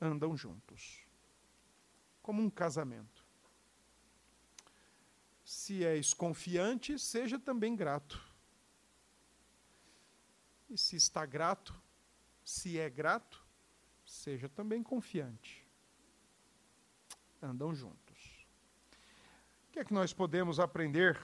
Andam 0.00 0.36
juntos, 0.36 1.04
como 2.22 2.40
um 2.40 2.48
casamento. 2.48 3.26
Se 5.44 5.84
és 5.84 6.14
confiante, 6.14 6.98
seja 6.98 7.38
também 7.38 7.74
grato. 7.74 8.29
E 10.70 10.78
se 10.78 10.94
está 10.94 11.26
grato, 11.26 11.74
se 12.44 12.78
é 12.78 12.88
grato, 12.88 13.44
seja 14.06 14.48
também 14.48 14.84
confiante. 14.84 15.66
Andam 17.42 17.74
juntos. 17.74 18.46
O 19.68 19.72
que 19.72 19.80
é 19.80 19.84
que 19.84 19.92
nós 19.92 20.12
podemos 20.12 20.60
aprender 20.60 21.20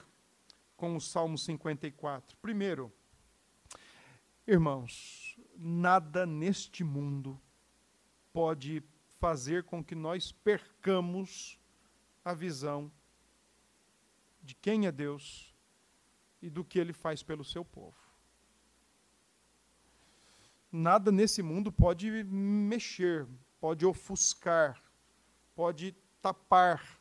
com 0.75 0.97
o 0.97 1.01
Salmo 1.01 1.37
54? 1.37 2.35
Primeiro, 2.41 2.91
irmãos, 4.45 5.39
nada 5.55 6.25
neste 6.25 6.83
mundo 6.83 7.39
pode 8.33 8.83
fazer 9.17 9.63
com 9.63 9.81
que 9.81 9.95
nós 9.95 10.33
percamos 10.33 11.57
a 12.23 12.33
visão 12.33 12.91
de 14.43 14.53
quem 14.55 14.87
é 14.87 14.91
Deus 14.91 15.55
e 16.41 16.49
do 16.49 16.65
que 16.65 16.77
ele 16.77 16.91
faz 16.91 17.23
pelo 17.23 17.45
seu 17.45 17.63
povo. 17.63 18.06
Nada 20.71 21.11
nesse 21.11 21.41
mundo 21.41 21.71
pode 21.71 22.23
mexer, 22.23 23.27
pode 23.59 23.85
ofuscar, 23.85 24.81
pode 25.55 25.95
tapar 26.21 26.99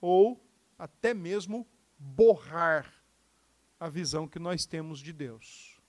ou 0.00 0.40
até 0.78 1.14
mesmo 1.14 1.66
borrar 1.98 2.92
a 3.80 3.88
visão 3.88 4.28
que 4.28 4.38
nós 4.38 4.66
temos 4.66 4.98
de 5.00 5.12
Deus. 5.12 5.80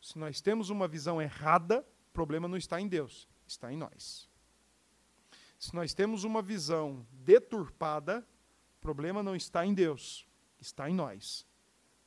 Se 0.00 0.18
nós 0.18 0.40
temos 0.40 0.70
uma 0.70 0.88
visão 0.88 1.20
errada, 1.20 1.86
o 2.08 2.12
problema 2.12 2.48
não 2.48 2.56
está 2.56 2.80
em 2.80 2.88
Deus, 2.88 3.28
está 3.46 3.72
em 3.72 3.76
nós. 3.76 4.28
Se 5.58 5.74
nós 5.74 5.94
temos 5.94 6.24
uma 6.24 6.42
visão 6.42 7.06
deturpada, 7.12 8.26
o 8.78 8.80
problema 8.80 9.22
não 9.22 9.36
está 9.36 9.64
em 9.64 9.72
Deus, 9.72 10.26
está 10.60 10.90
em 10.90 10.94
nós. 10.94 11.46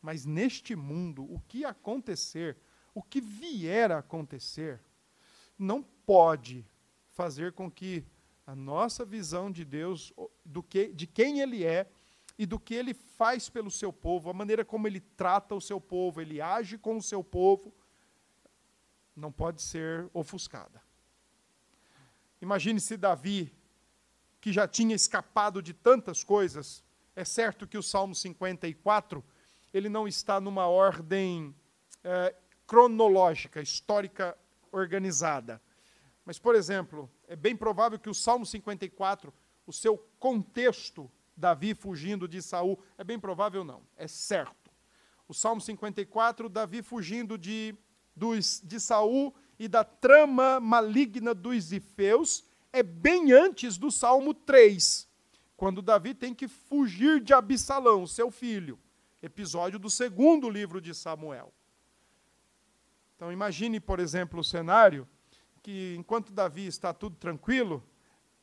Mas 0.02 0.26
neste 0.26 0.76
mundo, 0.76 1.24
o 1.24 1.40
que 1.40 1.64
acontecer, 1.64 2.58
o 2.96 3.04
que 3.04 3.22
vier 3.22 3.92
a 3.92 4.00
acontecer, 4.00 4.82
não 5.60 5.84
pode 5.84 6.66
fazer 7.12 7.54
com 7.54 7.70
que 7.70 8.04
a 8.48 8.56
nossa 8.56 9.06
visão 9.06 9.52
de 9.52 9.64
Deus, 9.64 10.12
do 10.44 10.64
que, 10.64 10.88
de 10.88 11.06
quem 11.06 11.42
Ele 11.42 11.64
é, 11.64 11.88
e 12.38 12.46
do 12.46 12.60
que 12.60 12.74
ele 12.74 12.94
faz 12.94 13.50
pelo 13.50 13.72
seu 13.72 13.94
povo, 13.94 14.30
a 14.30 14.34
maneira 14.34 14.66
como 14.66 14.88
ele 14.88 15.00
trata 15.00 15.56
o 15.56 15.62
seu 15.62 15.80
povo, 15.80 16.22
ele 16.22 16.42
age 16.42 16.78
com 16.78 16.98
o 16.98 17.02
seu 17.02 17.24
povo, 17.24 17.74
não 19.16 19.32
pode 19.32 19.62
ser 19.62 20.10
ofuscada. 20.14 20.82
Imagine 22.42 22.80
se 22.82 22.98
Davi, 22.98 23.54
que 24.42 24.52
já 24.52 24.68
tinha 24.68 24.94
escapado 24.94 25.62
de 25.62 25.74
tantas 25.74 26.24
coisas, 26.24 26.84
é 27.16 27.24
certo 27.24 27.66
que 27.66 27.78
o 27.78 27.84
Salmo 27.84 28.14
54 28.14 29.24
ele 29.74 29.88
não 29.88 30.08
está 30.08 30.40
numa 30.40 30.68
ordem 30.68 31.56
é, 32.04 32.36
cronológica, 32.68 33.62
histórica, 33.62 34.38
organizada. 34.72 35.62
Mas, 36.26 36.40
por 36.40 36.56
exemplo, 36.56 37.10
é 37.28 37.36
bem 37.36 37.56
provável 37.56 38.00
que 38.00 38.10
o 38.10 38.14
Salmo 38.14 38.46
54, 38.46 39.34
o 39.66 39.74
seu 39.74 39.98
contexto 40.20 41.10
Davi 41.36 41.76
fugindo 41.76 42.28
de 42.28 42.42
Saul? 42.42 42.80
É 42.98 43.04
bem 43.04 43.20
provável 43.20 43.64
não, 43.64 43.82
é 43.98 44.08
certo. 44.08 44.72
O 45.28 45.34
Salmo 45.34 45.60
54, 45.62 46.50
Davi 46.50 46.82
fugindo 46.82 47.38
de, 47.38 47.76
dos, 48.16 48.62
de 48.64 48.80
Saul 48.80 49.34
e 49.58 49.68
da 49.68 49.84
trama 49.84 50.60
maligna 50.60 51.34
dos 51.34 51.72
Ifeus, 51.72 52.44
é 52.72 52.84
bem 52.84 53.32
antes 53.32 53.78
do 53.78 53.90
Salmo 53.90 54.34
3, 54.34 55.08
quando 55.56 55.82
Davi 55.82 56.14
tem 56.14 56.34
que 56.34 56.48
fugir 56.48 57.22
de 57.22 57.34
Absalão, 57.34 58.06
seu 58.06 58.30
filho. 58.30 58.80
Episódio 59.22 59.80
do 59.80 59.90
segundo 59.90 60.50
livro 60.50 60.80
de 60.80 60.94
Samuel. 60.94 61.54
Então 63.16 63.32
imagine, 63.32 63.80
por 63.80 64.00
exemplo, 64.00 64.40
o 64.40 64.44
cenário 64.44 65.08
que 65.64 65.96
enquanto 65.98 66.32
Davi 66.32 66.68
está 66.68 66.94
tudo 66.94 67.16
tranquilo, 67.16 67.84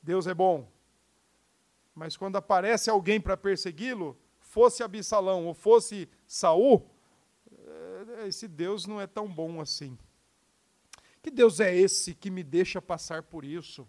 Deus 0.03 0.27
é 0.27 0.35
bom, 0.35 0.69
mas 1.95 2.17
quando 2.17 2.37
aparece 2.37 2.91
alguém 2.91 3.21
para 3.21 3.37
persegui-lo, 3.37 4.19
fosse 4.41 4.83
Absalão 4.83 5.47
ou 5.47 5.55
fosse 5.55 6.09
Saul, 6.27 6.91
eh, 7.51 8.27
esse 8.27 8.49
Deus 8.49 8.87
não 8.87 9.01
é 9.01 9.07
tão 9.07 9.29
bom 9.29 9.61
assim. 9.61 9.97
Que 11.23 11.31
Deus 11.31 11.61
é 11.61 11.75
esse 11.75 12.15
que 12.15 12.31
me 12.31 12.43
deixa 12.43 12.83
passar 12.83 13.23
por 13.23 13.45
isso? 13.45 13.89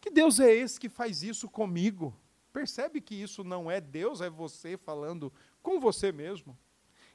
Que 0.00 0.10
Deus 0.10 0.38
é 0.38 0.54
esse 0.54 0.78
que 0.78 0.88
faz 0.88 1.22
isso 1.22 1.48
comigo? 1.48 2.16
Percebe 2.52 3.00
que 3.00 3.14
isso 3.14 3.42
não 3.42 3.70
é 3.70 3.80
Deus, 3.80 4.20
é 4.20 4.30
você 4.30 4.76
falando 4.76 5.32
com 5.62 5.80
você 5.80 6.12
mesmo. 6.12 6.56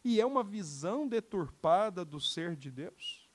E 0.05 0.21
é 0.21 0.25
uma 0.25 0.43
visão 0.43 1.05
deturpada 1.05 2.05
do 2.05 2.21
ser 2.21 2.55
de 2.55 2.71
Deus. 2.71 3.29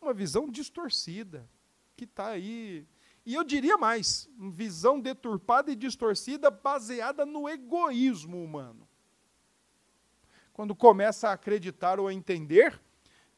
Uma 0.00 0.12
visão 0.12 0.50
distorcida, 0.50 1.48
que 1.96 2.04
está 2.04 2.28
aí 2.28 2.88
e 3.28 3.34
eu 3.34 3.44
diria 3.44 3.76
mais, 3.76 4.26
visão 4.38 4.98
deturpada 4.98 5.70
e 5.70 5.76
distorcida 5.76 6.50
baseada 6.50 7.26
no 7.26 7.46
egoísmo 7.46 8.42
humano. 8.42 8.88
Quando 10.50 10.74
começa 10.74 11.28
a 11.28 11.34
acreditar 11.34 12.00
ou 12.00 12.08
a 12.08 12.14
entender 12.14 12.80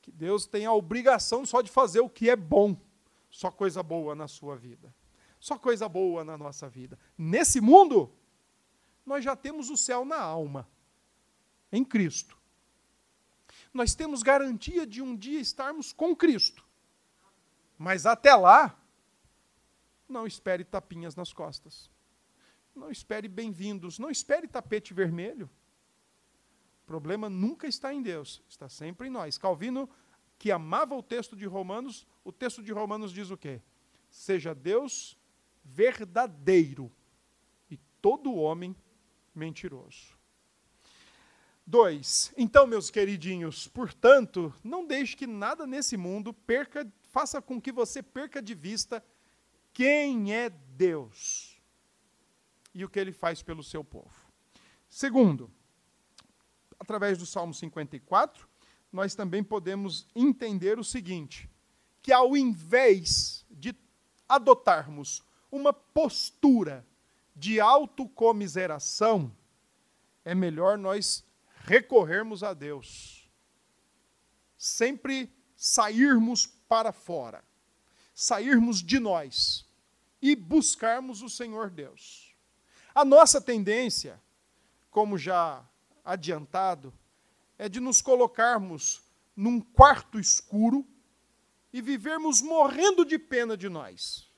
que 0.00 0.12
Deus 0.12 0.46
tem 0.46 0.64
a 0.64 0.72
obrigação 0.72 1.44
só 1.44 1.60
de 1.60 1.72
fazer 1.72 1.98
o 1.98 2.08
que 2.08 2.30
é 2.30 2.36
bom, 2.36 2.76
só 3.28 3.50
coisa 3.50 3.82
boa 3.82 4.14
na 4.14 4.28
sua 4.28 4.54
vida, 4.54 4.94
só 5.40 5.58
coisa 5.58 5.88
boa 5.88 6.22
na 6.22 6.38
nossa 6.38 6.68
vida. 6.68 6.96
Nesse 7.18 7.60
mundo, 7.60 8.12
nós 9.04 9.24
já 9.24 9.34
temos 9.34 9.70
o 9.70 9.76
céu 9.76 10.04
na 10.04 10.20
alma, 10.20 10.68
em 11.72 11.84
Cristo. 11.84 12.36
Nós 13.72 13.94
temos 13.94 14.22
garantia 14.22 14.86
de 14.86 15.00
um 15.00 15.16
dia 15.16 15.40
estarmos 15.40 15.92
com 15.92 16.14
Cristo. 16.14 16.64
Mas 17.78 18.04
até 18.04 18.34
lá, 18.34 18.76
não 20.08 20.26
espere 20.26 20.64
tapinhas 20.64 21.14
nas 21.14 21.32
costas. 21.32 21.88
Não 22.74 22.90
espere 22.90 23.28
bem-vindos. 23.28 23.98
Não 23.98 24.10
espere 24.10 24.48
tapete 24.48 24.92
vermelho. 24.92 25.48
O 26.82 26.86
problema 26.86 27.30
nunca 27.30 27.68
está 27.68 27.94
em 27.94 28.02
Deus, 28.02 28.42
está 28.48 28.68
sempre 28.68 29.06
em 29.06 29.10
nós. 29.10 29.38
Calvino, 29.38 29.88
que 30.38 30.50
amava 30.50 30.94
o 30.94 31.02
texto 31.02 31.36
de 31.36 31.46
Romanos, 31.46 32.06
o 32.24 32.32
texto 32.32 32.62
de 32.62 32.72
Romanos 32.72 33.12
diz 33.12 33.30
o 33.30 33.36
quê? 33.36 33.62
Seja 34.10 34.54
Deus 34.54 35.16
verdadeiro 35.62 36.90
e 37.70 37.76
todo 38.00 38.34
homem 38.34 38.74
mentiroso. 39.34 40.18
Dois. 41.66 42.32
Então, 42.36 42.66
meus 42.66 42.90
queridinhos, 42.90 43.68
portanto, 43.68 44.52
não 44.64 44.86
deixe 44.86 45.16
que 45.16 45.26
nada 45.26 45.66
nesse 45.66 45.96
mundo 45.96 46.32
perca, 46.32 46.90
faça 47.10 47.40
com 47.40 47.60
que 47.60 47.70
você 47.70 48.02
perca 48.02 48.42
de 48.42 48.54
vista 48.54 49.04
quem 49.72 50.34
é 50.34 50.50
Deus 50.50 51.60
e 52.74 52.84
o 52.84 52.88
que 52.88 52.98
ele 52.98 53.12
faz 53.12 53.42
pelo 53.42 53.62
seu 53.62 53.84
povo. 53.84 54.14
Segundo, 54.88 55.50
através 56.78 57.18
do 57.18 57.26
Salmo 57.26 57.54
54, 57.54 58.48
nós 58.92 59.14
também 59.14 59.42
podemos 59.44 60.08
entender 60.14 60.78
o 60.78 60.84
seguinte: 60.84 61.48
que 62.02 62.12
ao 62.12 62.36
invés 62.36 63.46
de 63.50 63.74
adotarmos 64.28 65.22
uma 65.50 65.72
postura 65.72 66.86
de 67.34 67.60
autocomiseração, 67.60 69.34
é 70.24 70.34
melhor 70.34 70.76
nós 70.76 71.24
recorrermos 71.60 72.42
a 72.42 72.52
Deus. 72.52 73.28
Sempre 74.56 75.32
sairmos 75.56 76.46
para 76.46 76.92
fora, 76.92 77.44
sairmos 78.14 78.82
de 78.82 78.98
nós 78.98 79.66
e 80.20 80.34
buscarmos 80.36 81.22
o 81.22 81.28
Senhor 81.28 81.70
Deus. 81.70 82.34
A 82.94 83.04
nossa 83.04 83.40
tendência, 83.40 84.20
como 84.90 85.16
já 85.16 85.64
adiantado, 86.04 86.92
é 87.56 87.68
de 87.68 87.80
nos 87.80 88.02
colocarmos 88.02 89.02
num 89.36 89.60
quarto 89.60 90.18
escuro 90.18 90.86
e 91.72 91.80
vivermos 91.80 92.42
morrendo 92.42 93.04
de 93.04 93.18
pena 93.18 93.56
de 93.56 93.68
nós. 93.68 94.30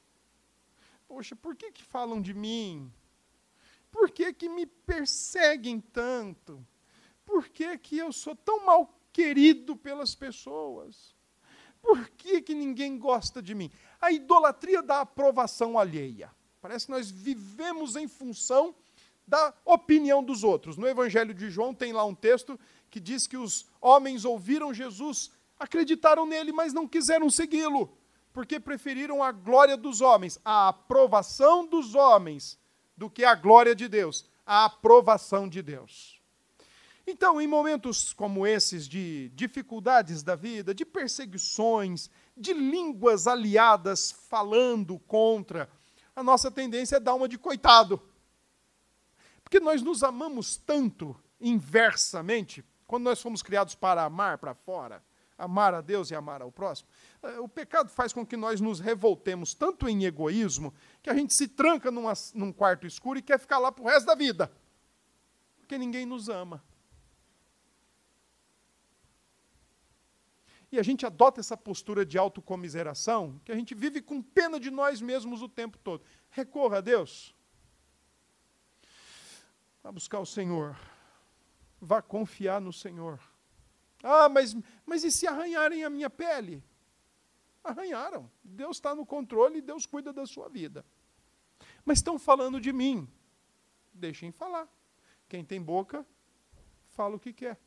Poxa, 1.09 1.35
por 1.35 1.57
que, 1.57 1.73
que 1.73 1.83
falam 1.83 2.21
de 2.21 2.35
mim? 2.35 2.93
Por 3.91 4.11
que, 4.11 4.33
que 4.33 4.49
me 4.49 4.67
perseguem 4.67 5.81
tanto? 5.81 6.65
Por 7.25 7.49
que, 7.49 7.77
que 7.79 7.99
eu 7.99 8.13
sou 8.13 8.35
tão 8.35 8.65
mal 8.65 8.99
querido 9.13 9.77
pelas 9.77 10.15
pessoas? 10.15 11.15
Por 11.81 12.09
que, 12.11 12.41
que 12.41 12.55
ninguém 12.55 12.99
gosta 12.99 13.43
de 13.43 13.55
mim? 13.55 13.71
A 14.01 14.13
idolatria 14.13 14.83
da 14.83 15.01
aprovação 15.01 15.79
alheia. 15.79 16.31
Parece 16.61 16.87
que 16.87 16.93
nós 16.93 17.11
vivemos 17.11 17.97
em 17.97 18.07
função 18.07 18.75
da 19.27 19.53
opinião 19.65 20.23
dos 20.23 20.45
outros. 20.45 20.77
No 20.77 20.87
Evangelho 20.87 21.35
de 21.35 21.51
João 21.51 21.75
tem 21.75 21.93
lá 21.93 22.05
um 22.05 22.15
texto 22.15 22.59
que 22.91 23.01
diz 23.01 23.27
que 23.27 23.37
os 23.37 23.67
homens 23.81 24.25
ouviram 24.25 24.73
Jesus, 24.73 25.31
acreditaram 25.59 26.27
nele, 26.27 26.53
mas 26.53 26.73
não 26.73 26.87
quiseram 26.87 27.31
segui-lo, 27.31 27.97
porque 28.33 28.61
preferiram 28.61 29.23
a 29.23 29.33
glória 29.33 29.77
dos 29.77 30.01
homens, 30.01 30.39
a 30.45 30.69
aprovação 30.69 31.67
dos 31.67 31.95
homens, 31.95 32.59
do 32.97 33.09
que 33.09 33.25
a 33.25 33.35
glória 33.35 33.75
de 33.75 33.89
Deus, 33.89 34.25
a 34.45 34.67
aprovação 34.67 35.49
de 35.49 35.63
Deus. 35.63 36.12
Então, 37.07 37.41
em 37.41 37.47
momentos 37.47 38.13
como 38.13 38.47
esses 38.47 38.89
de 38.89 39.31
dificuldades 39.35 40.23
da 40.23 40.37
vida, 40.37 40.75
de 40.75 40.85
perseguições, 40.85 42.09
de 42.37 42.53
línguas 42.53 43.27
aliadas 43.27 44.13
falando 44.29 44.99
contra, 45.01 45.69
a 46.15 46.23
nossa 46.23 46.51
tendência 46.51 46.97
é 46.97 47.01
dar 47.01 47.15
uma 47.15 47.29
de 47.29 47.39
coitado. 47.39 48.01
Porque 49.43 49.59
nós 49.59 49.83
nos 49.83 50.03
amamos 50.03 50.57
tanto 50.57 51.17
inversamente, 51.41 52.65
quando 52.87 53.05
nós 53.05 53.21
fomos 53.21 53.43
criados 53.43 53.75
para 53.75 54.05
amar 54.05 54.39
para 54.39 54.55
fora, 54.55 55.03
amar 55.37 55.75
a 55.75 55.81
Deus 55.81 56.11
e 56.11 56.15
amar 56.15 56.41
ao 56.41 56.53
próximo, 56.53 56.89
eh, 57.23 57.41
o 57.41 57.49
pecado 57.49 57.91
faz 57.91 58.13
com 58.13 58.25
que 58.25 58.37
nós 58.37 58.61
nos 58.61 58.79
revoltemos 58.79 59.55
tanto 59.55 59.89
em 59.89 60.05
egoísmo 60.05 60.73
que 61.03 61.11
a 61.11 61.15
gente 61.15 61.35
se 61.35 61.49
tranca 61.49 61.91
numa, 61.91 62.13
num 62.33 62.53
quarto 62.53 62.87
escuro 62.87 63.19
e 63.19 63.23
quer 63.23 63.41
ficar 63.41 63.59
lá 63.59 63.73
para 63.73 63.83
o 63.83 63.87
resto 63.87 64.07
da 64.07 64.15
vida. 64.15 64.53
Porque 65.59 65.77
ninguém 65.77 66.07
nos 66.07 66.29
ama. 66.29 66.63
E 70.73 70.79
a 70.79 70.83
gente 70.83 71.05
adota 71.05 71.39
essa 71.39 71.55
postura 71.55 72.05
de 72.05 72.17
autocomiseração, 72.17 73.39
que 73.45 73.53
a 73.53 73.55
gente 73.55 73.75
vive 73.75 74.01
com 74.01 74.23
pena 74.23 74.59
de 74.59 74.71
nós 74.71 75.03
mesmos 75.03 75.43
o 75.43 75.49
tempo 75.49 75.77
todo. 75.77 76.03
Recorra 76.31 76.79
a 76.79 76.81
Deus. 76.81 77.35
Vá 79.83 79.93
buscar 79.93 80.19
o 80.19 80.25
Senhor. 80.25 80.75
Vá 81.79 82.01
confiar 82.01 82.59
no 82.59 82.73
Senhor. 82.73 83.21
Ah, 84.03 84.31
mas, 84.31 84.57
mas 84.87 85.05
e 85.05 85.13
se 85.13 85.27
arranharem 85.27 85.85
a 85.85 85.91
minha 85.91 86.09
pele? 86.09 86.65
Arranharam. 87.63 88.31
Deus 88.43 88.79
está 88.79 88.95
no 88.95 89.05
controle 89.05 89.59
e 89.59 89.63
Deus 89.63 89.85
cuida 89.85 90.11
da 90.11 90.25
sua 90.25 90.49
vida. 90.49 90.87
Mas 91.85 91.99
estão 91.99 92.19
falando 92.19 92.59
de 92.59 92.73
mim. 92.73 93.07
Deixem 93.93 94.33
falar. 94.33 94.67
Quem 95.29 95.45
tem 95.45 95.61
boca, 95.61 96.07
fala 96.89 97.17
o 97.17 97.21
que 97.21 97.35
quer 97.35 97.61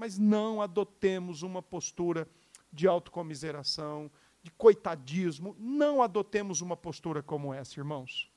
mas 0.00 0.16
não 0.16 0.62
adotemos 0.62 1.42
uma 1.42 1.60
postura 1.60 2.26
de 2.72 2.88
autocomiseração, 2.88 4.10
de 4.42 4.50
coitadismo. 4.52 5.54
Não 5.58 6.00
adotemos 6.00 6.62
uma 6.62 6.74
postura 6.74 7.22
como 7.22 7.52
essa, 7.52 7.78
irmãos. 7.78 8.32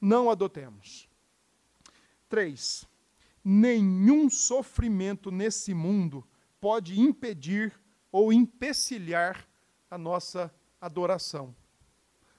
Não 0.00 0.30
adotemos. 0.30 1.08
Três, 2.28 2.86
nenhum 3.44 4.30
sofrimento 4.30 5.32
nesse 5.32 5.74
mundo 5.74 6.24
pode 6.60 7.00
impedir 7.00 7.76
ou 8.12 8.32
empecilhar 8.32 9.44
a 9.90 9.98
nossa 9.98 10.54
adoração, 10.80 11.52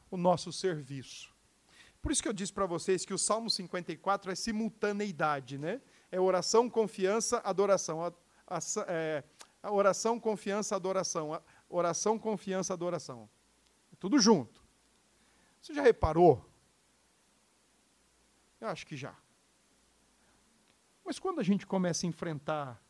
o 0.10 0.15
nosso 0.15 0.54
serviço. 0.54 1.36
Por 2.02 2.13
isso 2.13 2.24
que 2.24 2.30
eu 2.30 2.34
disse 2.34 2.54
para 2.54 2.65
vocês 2.65 3.04
que 3.04 3.13
o 3.13 3.17
Salmo 3.17 3.50
54 3.50 4.32
é 4.32 4.36
simultaneidade, 4.36 5.58
né? 5.58 5.82
É 6.12 6.19
oração, 6.19 6.69
confiança, 6.69 7.39
adoração. 7.39 8.04
A, 8.04 8.13
a, 8.47 8.60
é, 8.88 9.24
a 9.63 9.71
oração, 9.71 10.19
confiança, 10.19 10.76
adoração. 10.76 11.34
A 11.34 11.41
oração, 11.69 12.19
confiança, 12.19 12.74
adoração. 12.74 13.30
É 13.93 13.95
tudo 13.95 14.19
junto. 14.19 14.62
Você 15.62 15.74
já 15.74 15.82
reparou? 15.82 16.45
Eu 18.60 18.67
acho 18.67 18.86
que 18.86 18.97
já. 18.97 19.15
Mas 21.06 21.17
quando 21.17 21.39
a 21.39 21.43
gente 21.43 21.65
começa 21.65 22.06
a 22.06 22.10
enfrentar 22.10 22.84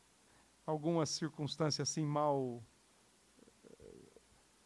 alguma 0.66 1.06
circunstância 1.06 1.84
assim 1.84 2.06
mal 2.06 2.64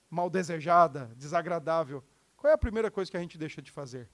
mal 0.10 0.30
desejada, 0.30 1.14
desagradável, 1.18 2.02
qual 2.38 2.50
é 2.50 2.54
a 2.54 2.58
primeira 2.58 2.90
coisa 2.90 3.12
que 3.12 3.18
a 3.18 3.20
gente 3.20 3.38
deixa 3.38 3.62
de 3.62 3.70
fazer? 3.70 4.10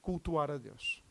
Cultuar 0.00 0.50
a 0.50 0.56
Deus 0.56 1.03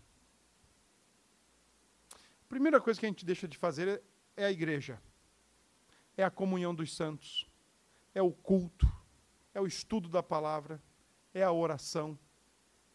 primeira 2.53 2.79
coisa 2.79 2.99
que 2.99 3.05
a 3.07 3.09
gente 3.09 3.25
deixa 3.25 3.47
de 3.47 3.57
fazer 3.57 3.99
é 4.37 4.45
a 4.45 4.51
igreja, 4.51 5.01
é 6.15 6.23
a 6.23 6.29
comunhão 6.29 6.75
dos 6.75 6.95
santos, 6.95 7.49
é 8.13 8.21
o 8.21 8.31
culto, 8.31 8.87
é 9.55 9.59
o 9.59 9.65
estudo 9.65 10.07
da 10.07 10.21
palavra, 10.21 10.79
é 11.33 11.41
a 11.41 11.51
oração. 11.51 12.17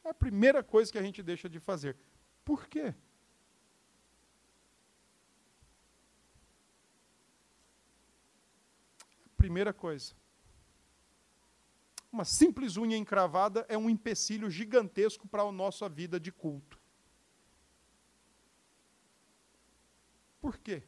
É 0.04 0.10
a 0.10 0.14
primeira 0.14 0.62
coisa 0.62 0.92
que 0.92 0.96
a 0.96 1.02
gente 1.02 1.24
deixa 1.24 1.48
de 1.48 1.58
fazer. 1.58 1.96
Por 2.44 2.68
quê? 2.68 2.94
Primeira 9.36 9.72
coisa. 9.72 10.14
Uma 12.12 12.24
simples 12.24 12.76
unha 12.76 12.96
encravada 12.96 13.66
é 13.68 13.76
um 13.76 13.90
empecilho 13.90 14.48
gigantesco 14.48 15.26
para 15.26 15.42
a 15.42 15.50
nossa 15.50 15.88
vida 15.88 16.20
de 16.20 16.30
culto. 16.30 16.77
Por 20.40 20.56
quê? 20.58 20.82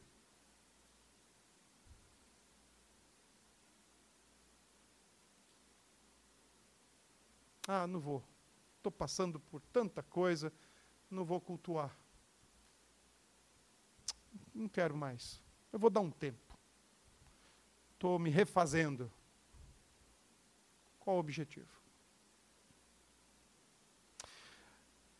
Ah, 7.67 7.87
não 7.87 7.99
vou. 7.99 8.23
Estou 8.77 8.91
passando 8.91 9.39
por 9.39 9.61
tanta 9.61 10.01
coisa, 10.03 10.51
não 11.09 11.23
vou 11.23 11.39
cultuar. 11.39 11.95
Não 14.53 14.67
quero 14.67 14.95
mais. 14.95 15.41
Eu 15.71 15.79
vou 15.79 15.89
dar 15.89 16.01
um 16.01 16.11
tempo. 16.11 16.57
Estou 17.93 18.17
me 18.17 18.29
refazendo. 18.29 19.11
Qual 20.99 21.17
o 21.17 21.19
objetivo? 21.19 21.80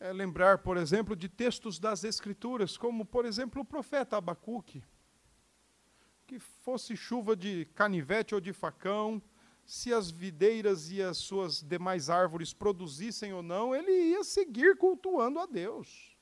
É, 0.01 0.11
lembrar, 0.11 0.57
por 0.57 0.77
exemplo, 0.77 1.15
de 1.15 1.29
textos 1.29 1.77
das 1.77 2.03
Escrituras, 2.03 2.75
como, 2.75 3.05
por 3.05 3.23
exemplo, 3.23 3.61
o 3.61 3.65
profeta 3.65 4.17
Abacuque. 4.17 4.83
Que 6.25 6.39
fosse 6.39 6.97
chuva 6.97 7.35
de 7.35 7.65
canivete 7.75 8.33
ou 8.33 8.41
de 8.41 8.51
facão, 8.51 9.21
se 9.63 9.93
as 9.93 10.09
videiras 10.09 10.91
e 10.91 11.03
as 11.03 11.19
suas 11.19 11.61
demais 11.61 12.09
árvores 12.09 12.51
produzissem 12.51 13.31
ou 13.31 13.43
não, 13.43 13.75
ele 13.75 13.91
ia 13.91 14.23
seguir 14.23 14.75
cultuando 14.75 15.37
a 15.37 15.45
Deus. 15.45 16.17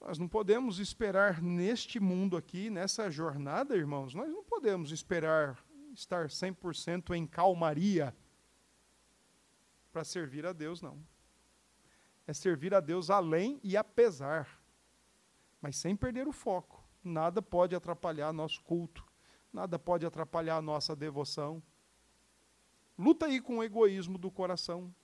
Nós 0.00 0.18
não 0.18 0.26
podemos 0.26 0.78
esperar 0.78 1.42
neste 1.42 2.00
mundo 2.00 2.34
aqui, 2.34 2.70
nessa 2.70 3.10
jornada, 3.10 3.76
irmãos, 3.76 4.14
nós 4.14 4.32
não 4.32 4.42
podemos 4.42 4.90
esperar 4.90 5.62
estar 5.92 6.28
100% 6.28 7.14
em 7.14 7.26
calmaria 7.26 8.16
para 9.92 10.04
servir 10.04 10.46
a 10.46 10.52
Deus, 10.52 10.80
não. 10.80 10.98
É 12.26 12.32
servir 12.32 12.74
a 12.74 12.80
Deus 12.80 13.10
além 13.10 13.60
e 13.62 13.76
apesar, 13.76 14.48
mas 15.60 15.76
sem 15.76 15.94
perder 15.94 16.26
o 16.26 16.32
foco. 16.32 16.82
Nada 17.04 17.42
pode 17.42 17.74
atrapalhar 17.74 18.32
nosso 18.32 18.62
culto, 18.62 19.04
nada 19.52 19.78
pode 19.78 20.06
atrapalhar 20.06 20.62
nossa 20.62 20.96
devoção. 20.96 21.62
Luta 22.98 23.26
aí 23.26 23.40
com 23.40 23.58
o 23.58 23.64
egoísmo 23.64 24.16
do 24.18 24.30
coração. 24.30 24.94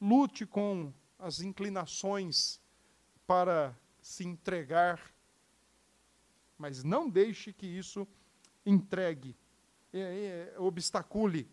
Lute 0.00 0.46
com 0.46 0.92
as 1.18 1.40
inclinações 1.40 2.60
para 3.26 3.76
se 4.00 4.24
entregar, 4.24 5.00
mas 6.56 6.82
não 6.82 7.08
deixe 7.08 7.52
que 7.52 7.66
isso 7.66 8.06
entregue 8.64 9.36
é, 9.92 10.52
é, 10.54 10.60
obstacule 10.60 11.50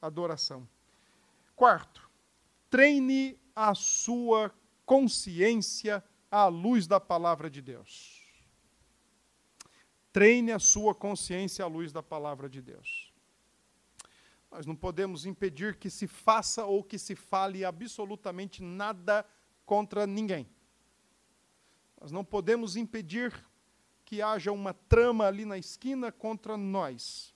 a 0.00 0.06
adoração. 0.06 0.68
Quarto, 1.54 2.08
treine 2.72 3.38
a 3.54 3.74
sua 3.74 4.50
consciência 4.86 6.02
à 6.30 6.46
luz 6.46 6.86
da 6.86 6.98
palavra 6.98 7.50
de 7.50 7.60
Deus. 7.60 8.24
Treine 10.10 10.52
a 10.52 10.58
sua 10.58 10.94
consciência 10.94 11.66
à 11.66 11.68
luz 11.68 11.92
da 11.92 12.02
palavra 12.02 12.48
de 12.48 12.62
Deus. 12.62 13.12
Nós 14.50 14.64
não 14.64 14.74
podemos 14.74 15.26
impedir 15.26 15.76
que 15.76 15.90
se 15.90 16.06
faça 16.06 16.64
ou 16.64 16.82
que 16.82 16.98
se 16.98 17.14
fale 17.14 17.62
absolutamente 17.62 18.62
nada 18.62 19.22
contra 19.66 20.06
ninguém. 20.06 20.48
Nós 22.00 22.10
não 22.10 22.24
podemos 22.24 22.74
impedir 22.74 23.34
que 24.02 24.22
haja 24.22 24.50
uma 24.50 24.72
trama 24.72 25.26
ali 25.26 25.44
na 25.44 25.58
esquina 25.58 26.10
contra 26.10 26.56
nós. 26.56 27.34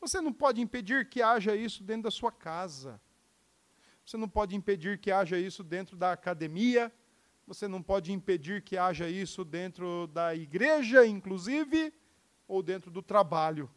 Você 0.00 0.20
não 0.20 0.32
pode 0.32 0.60
impedir 0.60 1.08
que 1.08 1.20
haja 1.20 1.56
isso 1.56 1.82
dentro 1.82 2.04
da 2.04 2.10
sua 2.12 2.30
casa. 2.30 3.00
Você 4.10 4.16
não 4.16 4.28
pode 4.28 4.56
impedir 4.56 4.98
que 4.98 5.12
haja 5.12 5.38
isso 5.38 5.62
dentro 5.62 5.96
da 5.96 6.10
academia. 6.10 6.92
Você 7.46 7.68
não 7.68 7.80
pode 7.80 8.10
impedir 8.10 8.60
que 8.60 8.76
haja 8.76 9.08
isso 9.08 9.44
dentro 9.44 10.08
da 10.08 10.34
igreja, 10.34 11.06
inclusive, 11.06 11.94
ou 12.48 12.60
dentro 12.60 12.90
do 12.90 13.02
trabalho. 13.02 13.70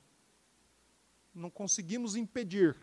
Não 1.35 1.51
conseguimos 1.51 2.15
impedir. 2.15 2.75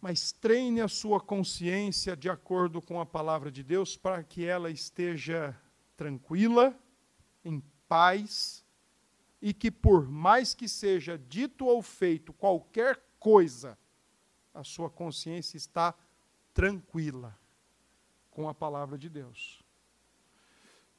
Mas 0.00 0.32
treine 0.32 0.80
a 0.80 0.88
sua 0.88 1.20
consciência 1.20 2.16
de 2.16 2.30
acordo 2.30 2.80
com 2.80 2.98
a 2.98 3.04
palavra 3.04 3.50
de 3.50 3.62
Deus 3.62 3.94
para 3.94 4.24
que 4.24 4.46
ela 4.46 4.70
esteja 4.70 5.54
tranquila 5.98 6.74
em 7.44 7.62
paz 7.86 8.64
e 9.38 9.52
que, 9.52 9.70
por 9.70 10.08
mais 10.08 10.54
que 10.54 10.66
seja 10.66 11.18
dito 11.18 11.66
ou 11.66 11.82
feito 11.82 12.32
qualquer 12.32 12.98
coisa, 13.20 13.76
a 14.58 14.64
sua 14.64 14.90
consciência 14.90 15.56
está 15.56 15.94
tranquila 16.52 17.38
com 18.28 18.48
a 18.48 18.54
palavra 18.54 18.98
de 18.98 19.08
Deus. 19.08 19.62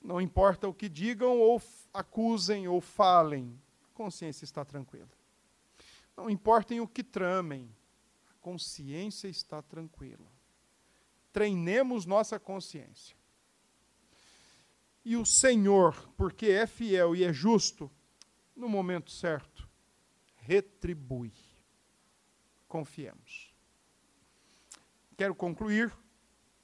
Não 0.01 0.21
importa 0.21 0.65
o 0.65 0.73
que 0.73 0.87
digam 0.87 1.37
ou 1.37 1.61
acusem 1.93 2.69
ou 2.69 2.79
falem, 2.79 3.61
a 3.83 3.93
consciência 3.93 4.45
está 4.45 4.63
tranquila. 4.63 5.09
Não 6.15 6.29
importa 6.29 6.73
o 6.81 6.87
que 6.87 7.03
tramem, 7.03 7.69
a 8.29 8.33
consciência 8.41 9.27
está 9.27 9.61
tranquila. 9.61 10.31
Treinemos 11.33 12.05
nossa 12.05 12.39
consciência. 12.39 13.17
E 15.03 15.17
o 15.17 15.25
Senhor, 15.25 16.09
porque 16.15 16.47
é 16.47 16.65
fiel 16.65 17.13
e 17.13 17.25
é 17.25 17.33
justo, 17.33 17.91
no 18.55 18.69
momento 18.69 19.11
certo, 19.11 19.67
retribui. 20.37 21.33
Confiemos. 22.69 23.48
Quero 25.19 25.35
concluir. 25.35 25.91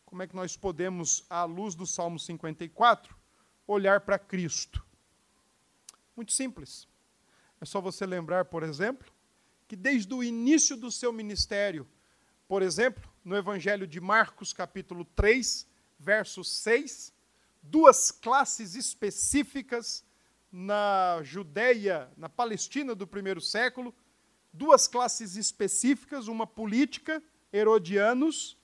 Como 0.05 0.23
é 0.23 0.27
que 0.27 0.33
nós 0.33 0.55
podemos, 0.55 1.25
à 1.29 1.43
luz 1.43 1.75
do 1.75 1.85
Salmo 1.85 2.17
54, 2.17 3.13
olhar 3.67 3.99
para 3.99 4.17
Cristo? 4.17 4.81
Muito 6.15 6.31
simples. 6.31 6.87
É 7.59 7.65
só 7.65 7.81
você 7.81 8.05
lembrar, 8.05 8.45
por 8.45 8.63
exemplo, 8.63 9.11
que 9.67 9.75
desde 9.75 10.13
o 10.13 10.23
início 10.23 10.77
do 10.77 10.89
seu 10.89 11.11
ministério, 11.11 11.85
por 12.47 12.61
exemplo, 12.61 13.03
no 13.25 13.35
Evangelho 13.35 13.85
de 13.85 13.99
Marcos, 13.99 14.53
capítulo 14.53 15.03
3, 15.03 15.67
verso 15.99 16.41
6, 16.41 17.11
duas 17.61 18.09
classes 18.09 18.73
específicas 18.73 20.05
na 20.49 21.19
Judéia, 21.23 22.09
na 22.15 22.29
Palestina 22.29 22.95
do 22.95 23.05
primeiro 23.05 23.41
século, 23.41 23.93
duas 24.53 24.87
classes 24.87 25.35
específicas, 25.35 26.29
uma 26.29 26.47
política, 26.47 27.21
herodianos, 27.55 28.57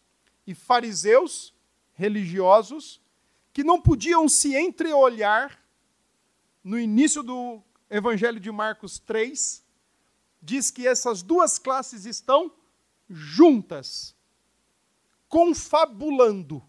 e 0.46 0.54
fariseus, 0.54 1.54
religiosos, 1.94 3.02
que 3.54 3.64
não 3.64 3.82
podiam 3.82 4.28
se 4.28 4.56
entreolhar 4.56 5.64
no 6.64 6.78
início 6.78 7.24
do 7.24 7.62
Evangelho 7.89 8.39
de 8.39 8.52
Marcos 8.52 9.00
3, 9.00 9.64
diz 10.42 10.72
que 10.72 10.88
essas 10.88 11.22
duas 11.22 11.58
classes 11.58 12.06
estão 12.06 12.52
juntas, 13.10 14.16
confabulando 15.28 16.62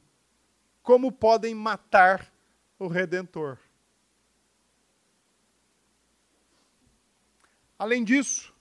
como 0.83 1.11
podem 1.11 1.55
matar 1.55 2.33
o 2.79 2.87
Redentor. 2.87 3.59
Além 7.79 8.05
disso, 8.05 8.52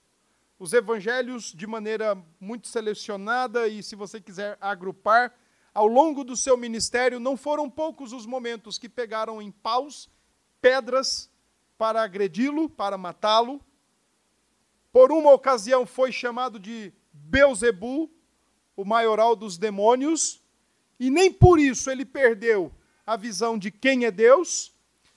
os 0.62 0.74
evangelhos, 0.74 1.52
de 1.52 1.66
maneira 1.66 2.16
muito 2.40 2.68
selecionada, 2.68 3.68
e 3.68 3.82
se 3.82 3.96
você 3.96 4.22
quiser 4.22 4.60
agrupar, 4.62 5.34
ao 5.74 5.88
longo 5.88 6.24
do 6.24 6.38
seu 6.38 6.56
ministério, 6.56 7.20
não 7.20 7.36
foram 7.36 7.68
poucos 7.68 8.14
os 8.14 8.28
momentos 8.28 8.78
que 8.78 8.88
pegaram 8.88 9.42
em 9.42 9.50
paus, 9.50 10.08
pedras, 10.62 11.32
para 11.80 12.04
agredi-lo, 12.04 12.70
para 12.70 12.96
matá-lo. 12.96 13.60
Por 14.94 15.12
uma 15.12 15.34
ocasião 15.34 15.84
foi 15.84 16.12
chamado 16.12 16.60
de 16.60 16.94
Beuzebu, 17.12 18.08
o 18.76 18.86
maioral 18.86 19.36
dos 19.36 19.58
demônios, 19.58 20.44
e 21.00 21.10
nem 21.10 21.34
por 21.34 21.60
isso 21.60 21.90
ele 21.90 22.06
perdeu 22.06 22.72
a 23.04 23.18
visão 23.18 23.58
de 23.58 23.72
quem 23.72 24.06
é 24.06 24.12
Deus, 24.12 24.72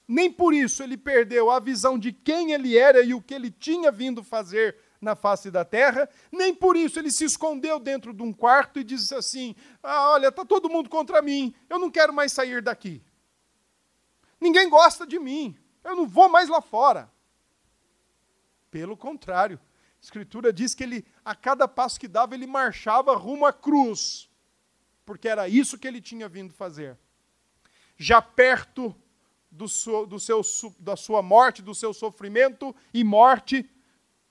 nem 0.08 0.32
por 0.32 0.54
isso 0.54 0.82
ele 0.82 0.96
perdeu 0.96 1.50
a 1.50 1.60
visão 1.60 1.98
de 1.98 2.14
quem 2.14 2.52
ele 2.52 2.78
era 2.78 3.02
e 3.02 3.12
o 3.12 3.20
que 3.20 3.34
ele 3.34 3.50
tinha 3.50 3.92
vindo 3.92 4.22
fazer 4.22 4.83
na 5.00 5.14
face 5.14 5.50
da 5.50 5.64
terra, 5.64 6.08
nem 6.32 6.54
por 6.54 6.76
isso 6.76 6.98
ele 6.98 7.10
se 7.10 7.24
escondeu 7.24 7.78
dentro 7.78 8.12
de 8.12 8.22
um 8.22 8.32
quarto 8.32 8.80
e 8.80 8.84
disse 8.84 9.14
assim: 9.14 9.54
ah, 9.82 10.12
Olha, 10.12 10.28
está 10.28 10.44
todo 10.44 10.70
mundo 10.70 10.88
contra 10.88 11.20
mim, 11.20 11.54
eu 11.68 11.78
não 11.78 11.90
quero 11.90 12.12
mais 12.12 12.32
sair 12.32 12.62
daqui. 12.62 13.02
Ninguém 14.40 14.68
gosta 14.68 15.06
de 15.06 15.18
mim, 15.18 15.56
eu 15.82 15.96
não 15.96 16.06
vou 16.06 16.28
mais 16.28 16.48
lá 16.48 16.60
fora. 16.60 17.10
Pelo 18.70 18.96
contrário, 18.96 19.58
a 19.58 20.04
Escritura 20.04 20.52
diz 20.52 20.74
que 20.74 20.82
ele, 20.82 21.06
a 21.24 21.34
cada 21.34 21.68
passo 21.68 21.98
que 21.98 22.08
dava, 22.08 22.34
ele 22.34 22.46
marchava 22.46 23.14
rumo 23.16 23.46
à 23.46 23.52
cruz 23.52 24.28
porque 25.04 25.28
era 25.28 25.48
isso 25.48 25.78
que 25.78 25.86
ele 25.86 26.00
tinha 26.00 26.28
vindo 26.28 26.52
fazer. 26.52 26.98
Já 27.96 28.20
perto 28.20 28.94
do 29.50 29.68
seu, 29.68 30.06
do 30.06 30.18
seu, 30.18 30.42
da 30.78 30.96
sua 30.96 31.22
morte, 31.22 31.62
do 31.62 31.74
seu 31.74 31.92
sofrimento 31.92 32.74
e 32.92 33.04
morte, 33.04 33.68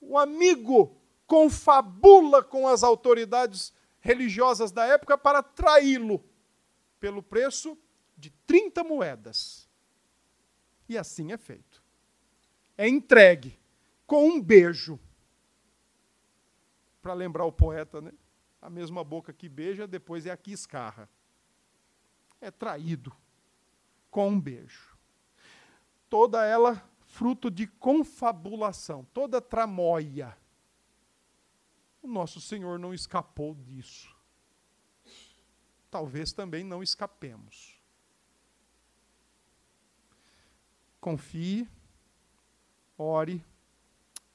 o 0.07 0.17
amigo 0.17 0.95
confabula 1.25 2.43
com 2.43 2.67
as 2.67 2.83
autoridades 2.83 3.73
religiosas 3.99 4.71
da 4.71 4.85
época 4.85 5.17
para 5.17 5.41
traí-lo 5.41 6.23
pelo 6.99 7.23
preço 7.23 7.77
de 8.17 8.29
30 8.45 8.83
moedas. 8.83 9.67
E 10.87 10.97
assim 10.97 11.31
é 11.31 11.37
feito. 11.37 11.81
É 12.77 12.87
entregue 12.87 13.57
com 14.05 14.27
um 14.27 14.41
beijo. 14.41 14.99
Para 17.01 17.13
lembrar 17.13 17.45
o 17.45 17.51
poeta, 17.51 18.01
né? 18.01 18.11
a 18.61 18.69
mesma 18.69 19.03
boca 19.03 19.33
que 19.33 19.49
beija, 19.49 19.85
depois 19.85 20.25
é 20.25 20.31
a 20.31 20.37
que 20.37 20.53
escarra. 20.53 21.09
É 22.39 22.49
traído 22.49 23.13
com 24.09 24.29
um 24.29 24.39
beijo. 24.39 24.97
Toda 26.09 26.45
ela 26.45 26.81
fruto 27.13 27.51
de 27.51 27.67
confabulação, 27.67 29.05
toda 29.13 29.39
tramóia. 29.39 30.35
O 32.01 32.07
nosso 32.07 32.41
Senhor 32.41 32.79
não 32.79 32.91
escapou 32.91 33.53
disso. 33.53 34.11
Talvez 35.91 36.33
também 36.33 36.63
não 36.63 36.81
escapemos. 36.81 37.79
Confie, 40.99 41.69
ore 42.97 43.45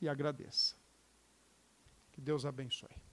e 0.01 0.09
agradeça. 0.09 0.76
Que 2.12 2.20
Deus 2.20 2.47
abençoe. 2.47 3.07